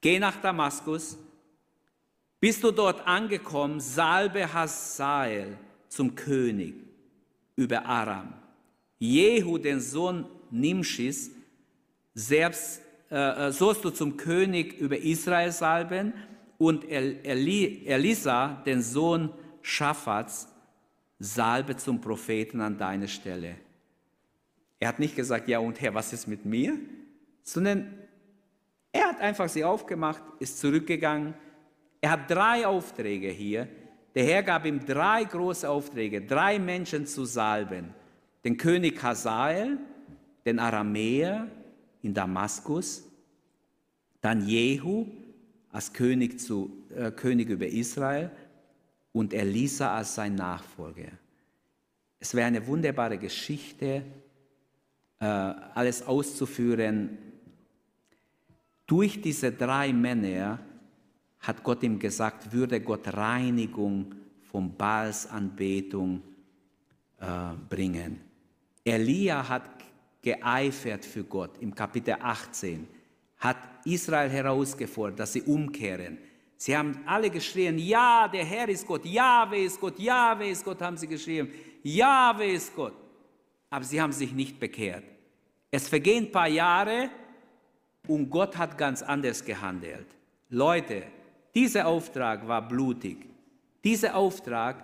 [0.00, 1.18] Geh nach Damaskus.
[2.40, 6.74] Bist du dort angekommen, salbe Hazael zum König
[7.56, 8.37] über Aram.
[8.98, 11.30] Jehu, den Sohn Nimschis,
[12.14, 16.12] selbst äh, äh, sollst du zum König über Israel salben
[16.58, 19.32] und Eli, Elisa, den Sohn
[19.62, 20.48] Schaffats,
[21.18, 23.56] salbe zum Propheten an deine Stelle.
[24.80, 26.78] Er hat nicht gesagt, ja und Herr, was ist mit mir?
[27.42, 27.94] Sondern
[28.92, 31.34] er hat einfach sie aufgemacht, ist zurückgegangen.
[32.00, 33.68] Er hat drei Aufträge hier.
[34.14, 37.94] Der Herr gab ihm drei große Aufträge, drei Menschen zu salben.
[38.48, 39.76] Den König Hazael,
[40.46, 41.48] den Aramäer
[42.00, 43.06] in Damaskus,
[44.22, 45.04] dann Jehu
[45.70, 48.30] als König, zu, äh, König über Israel
[49.12, 51.10] und Elisa als sein Nachfolger.
[52.18, 54.02] Es wäre eine wunderbare Geschichte,
[55.20, 57.18] äh, alles auszuführen.
[58.86, 60.58] Durch diese drei Männer
[61.40, 66.22] hat Gott ihm gesagt, würde Gott Reinigung von Baalsanbetung
[67.20, 67.26] äh,
[67.68, 68.27] bringen.
[68.88, 69.62] Elia hat
[70.22, 72.86] geeifert für Gott im Kapitel 18,
[73.38, 76.18] hat Israel herausgefordert, dass sie umkehren.
[76.56, 80.80] Sie haben alle geschrien, ja, der Herr ist Gott, Jahwe ist Gott, Jahwe ist Gott,
[80.82, 81.48] haben sie geschrien,
[81.82, 82.94] Jahwe ist Gott
[83.70, 85.04] aber sie haben sich nicht bekehrt.
[85.70, 87.10] Es vergehen ein paar Jahre
[88.06, 90.06] und Gott hat ganz anders gehandelt.
[90.48, 91.04] Leute,
[91.54, 93.26] dieser Auftrag war blutig.
[93.84, 94.82] Dieser Auftrag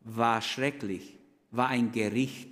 [0.00, 1.18] war schrecklich,
[1.50, 2.51] war ein Gericht.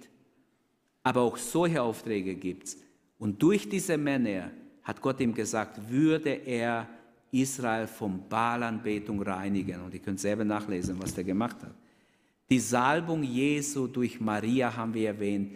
[1.03, 2.77] Aber auch solche Aufträge gibt es.
[3.19, 4.51] Und durch diese Männer
[4.83, 6.89] hat Gott ihm gesagt, würde er
[7.31, 9.83] Israel vom Baalanbetung reinigen.
[9.83, 11.75] Und ihr könnt selber nachlesen, was er gemacht hat.
[12.49, 15.53] Die Salbung Jesu durch Maria haben wir erwähnt,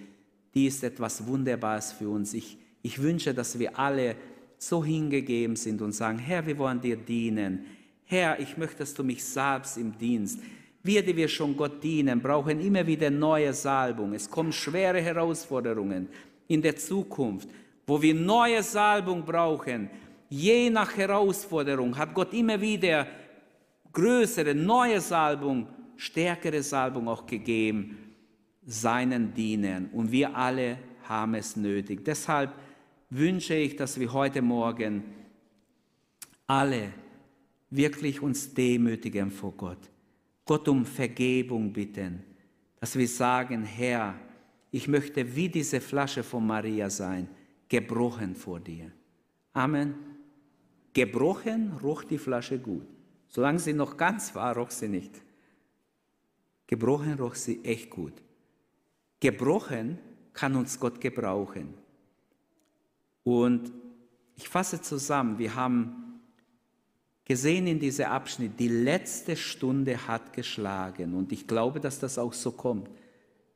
[0.55, 2.33] die ist etwas Wunderbares für uns.
[2.33, 4.15] Ich, ich wünsche, dass wir alle
[4.57, 7.65] so hingegeben sind und sagen, Herr, wir wollen dir dienen.
[8.05, 10.39] Herr, ich möchte, dass du mich salbst im Dienst.
[10.85, 14.13] Wir, die wir schon Gott dienen, brauchen immer wieder neue Salbung.
[14.13, 16.09] Es kommen schwere Herausforderungen
[16.47, 17.49] in der Zukunft,
[17.87, 19.89] wo wir neue Salbung brauchen.
[20.29, 23.07] Je nach Herausforderung hat Gott immer wieder
[23.93, 25.67] größere, neue Salbung
[25.97, 27.97] stärkere Salbung auch gegeben
[28.67, 29.89] seinen Dienern.
[29.91, 32.05] Und wir alle haben es nötig.
[32.05, 32.53] Deshalb
[33.09, 35.03] wünsche ich, dass wir heute Morgen
[36.47, 36.91] alle
[37.71, 39.94] wirklich uns demütigen vor Gott.
[40.45, 42.23] Gott um Vergebung bitten,
[42.81, 44.15] dass wir sagen, Herr,
[44.71, 47.29] ich möchte wie diese Flasche von Maria sein,
[47.69, 48.91] gebrochen vor dir.
[49.53, 49.95] Amen.
[50.93, 52.87] Gebrochen roch die Flasche gut.
[53.29, 55.23] Solange sie noch ganz war, roch sie nicht.
[56.67, 58.13] Gebrochen roch sie echt gut.
[59.21, 59.99] Gebrochen
[60.33, 61.75] kann uns Gott gebrauchen.
[63.23, 63.73] Und
[64.37, 66.04] ich fasse zusammen, wir haben
[67.25, 71.15] gesehen in diesem Abschnitt, die letzte Stunde hat geschlagen.
[71.15, 72.89] Und ich glaube, dass das auch so kommt,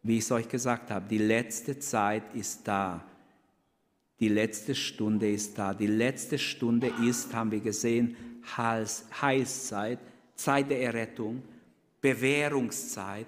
[0.02, 1.06] wie ich es euch gesagt habe.
[1.08, 3.04] Die letzte Zeit ist da.
[4.20, 5.74] Die letzte Stunde ist da.
[5.74, 8.16] Die letzte Stunde ist, haben wir gesehen,
[8.56, 9.98] Heilszeit,
[10.34, 11.42] Zeit der Errettung.
[12.00, 13.26] Bewährungszeit,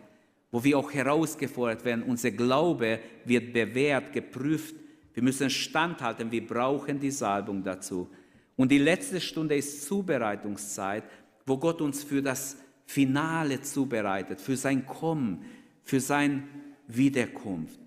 [0.51, 2.05] wo wir auch herausgefordert werden.
[2.05, 4.75] Unser Glaube wird bewährt, geprüft.
[5.13, 6.31] Wir müssen standhalten.
[6.31, 8.09] Wir brauchen die Salbung dazu.
[8.57, 11.05] Und die letzte Stunde ist Zubereitungszeit,
[11.47, 15.45] wo Gott uns für das Finale zubereitet, für sein Kommen,
[15.85, 16.49] für sein
[16.87, 17.79] Wiederkunft.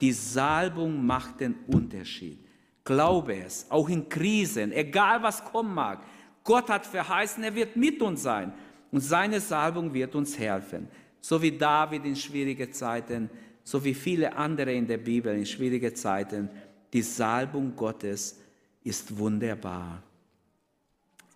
[0.00, 2.38] Die Salbung macht den Unterschied.
[2.84, 6.02] Glaube es, auch in Krisen, egal was kommen mag.
[6.44, 8.52] Gott hat verheißen, er wird mit uns sein.
[8.90, 10.88] Und seine Salbung wird uns helfen.
[11.20, 13.30] So wie David in schwierigen Zeiten,
[13.62, 16.48] so wie viele andere in der Bibel in schwierigen Zeiten.
[16.92, 18.40] Die Salbung Gottes
[18.82, 20.02] ist wunderbar.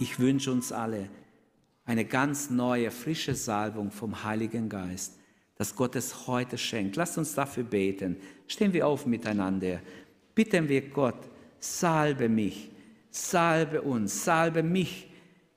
[0.05, 1.09] Ich wünsche uns alle
[1.87, 5.19] eine ganz neue, frische Salbung vom Heiligen Geist,
[5.57, 6.97] dass Gott es heute schenkt.
[6.97, 8.19] Lasst uns dafür beten.
[8.47, 9.81] Stehen wir auf miteinander.
[10.35, 12.71] Bitten wir Gott, salbe mich,
[13.09, 15.09] salbe uns, salbe mich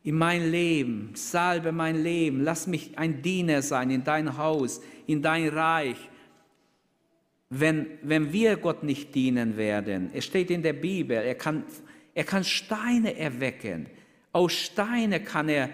[0.04, 5.22] in mein Leben, salbe mein Leben, lass mich ein Diener sein in dein Haus, in
[5.22, 5.98] dein Reich.
[7.50, 11.66] Wenn, wenn wir Gott nicht dienen werden, es steht in der Bibel, er kann,
[12.14, 13.88] er kann Steine erwecken.
[14.32, 15.70] Aus Steine kann er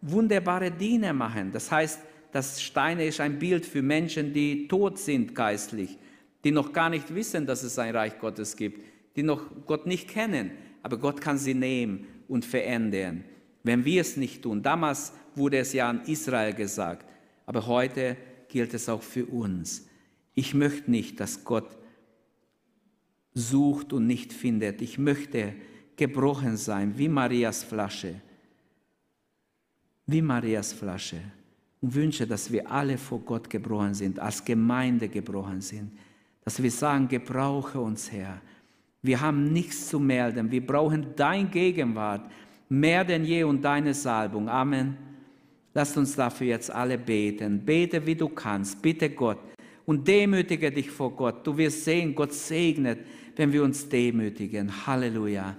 [0.00, 1.52] wunderbare Diener machen.
[1.52, 2.00] Das heißt,
[2.32, 5.98] das Steine ist ein Bild für Menschen, die tot sind geistlich,
[6.44, 8.80] die noch gar nicht wissen, dass es ein Reich Gottes gibt,
[9.16, 10.52] die noch Gott nicht kennen.
[10.82, 13.24] Aber Gott kann sie nehmen und verändern,
[13.62, 14.62] wenn wir es nicht tun.
[14.62, 17.06] Damals wurde es ja an Israel gesagt,
[17.46, 18.16] aber heute
[18.48, 19.88] gilt es auch für uns.
[20.34, 21.76] Ich möchte nicht, dass Gott
[23.34, 24.82] sucht und nicht findet.
[24.82, 25.54] Ich möchte
[25.98, 28.14] gebrochen sein, wie Marias Flasche.
[30.06, 31.20] Wie Marias Flasche
[31.80, 35.92] und wünsche, dass wir alle vor Gott gebrochen sind, als Gemeinde gebrochen sind,
[36.44, 38.40] dass wir sagen, gebrauche uns, Herr.
[39.02, 40.50] Wir haben nichts zu melden.
[40.50, 42.30] Wir brauchen dein Gegenwart
[42.68, 44.48] mehr denn je und deine Salbung.
[44.48, 44.96] Amen.
[45.74, 47.64] Lasst uns dafür jetzt alle beten.
[47.64, 48.82] Bete, wie du kannst.
[48.82, 49.38] Bitte Gott.
[49.86, 51.46] Und demütige dich vor Gott.
[51.46, 52.98] Du wirst sehen, Gott segnet,
[53.36, 54.86] wenn wir uns demütigen.
[54.86, 55.56] Halleluja.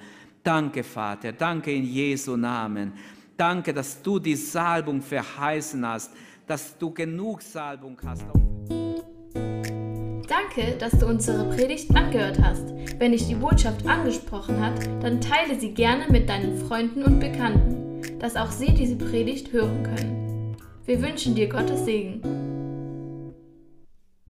[0.50, 1.32] Danke, Vater.
[1.32, 2.94] Danke in Jesu Namen.
[3.38, 6.12] Danke, dass du die Salbung verheißen hast,
[6.48, 8.26] dass du genug Salbung hast.
[10.28, 12.74] Danke, dass du unsere Predigt angehört hast.
[12.98, 14.74] Wenn dich die Botschaft angesprochen hat,
[15.04, 19.84] dann teile sie gerne mit deinen Freunden und Bekannten, dass auch sie diese Predigt hören
[19.84, 20.58] können.
[20.88, 22.59] Wir wünschen dir Gottes Segen.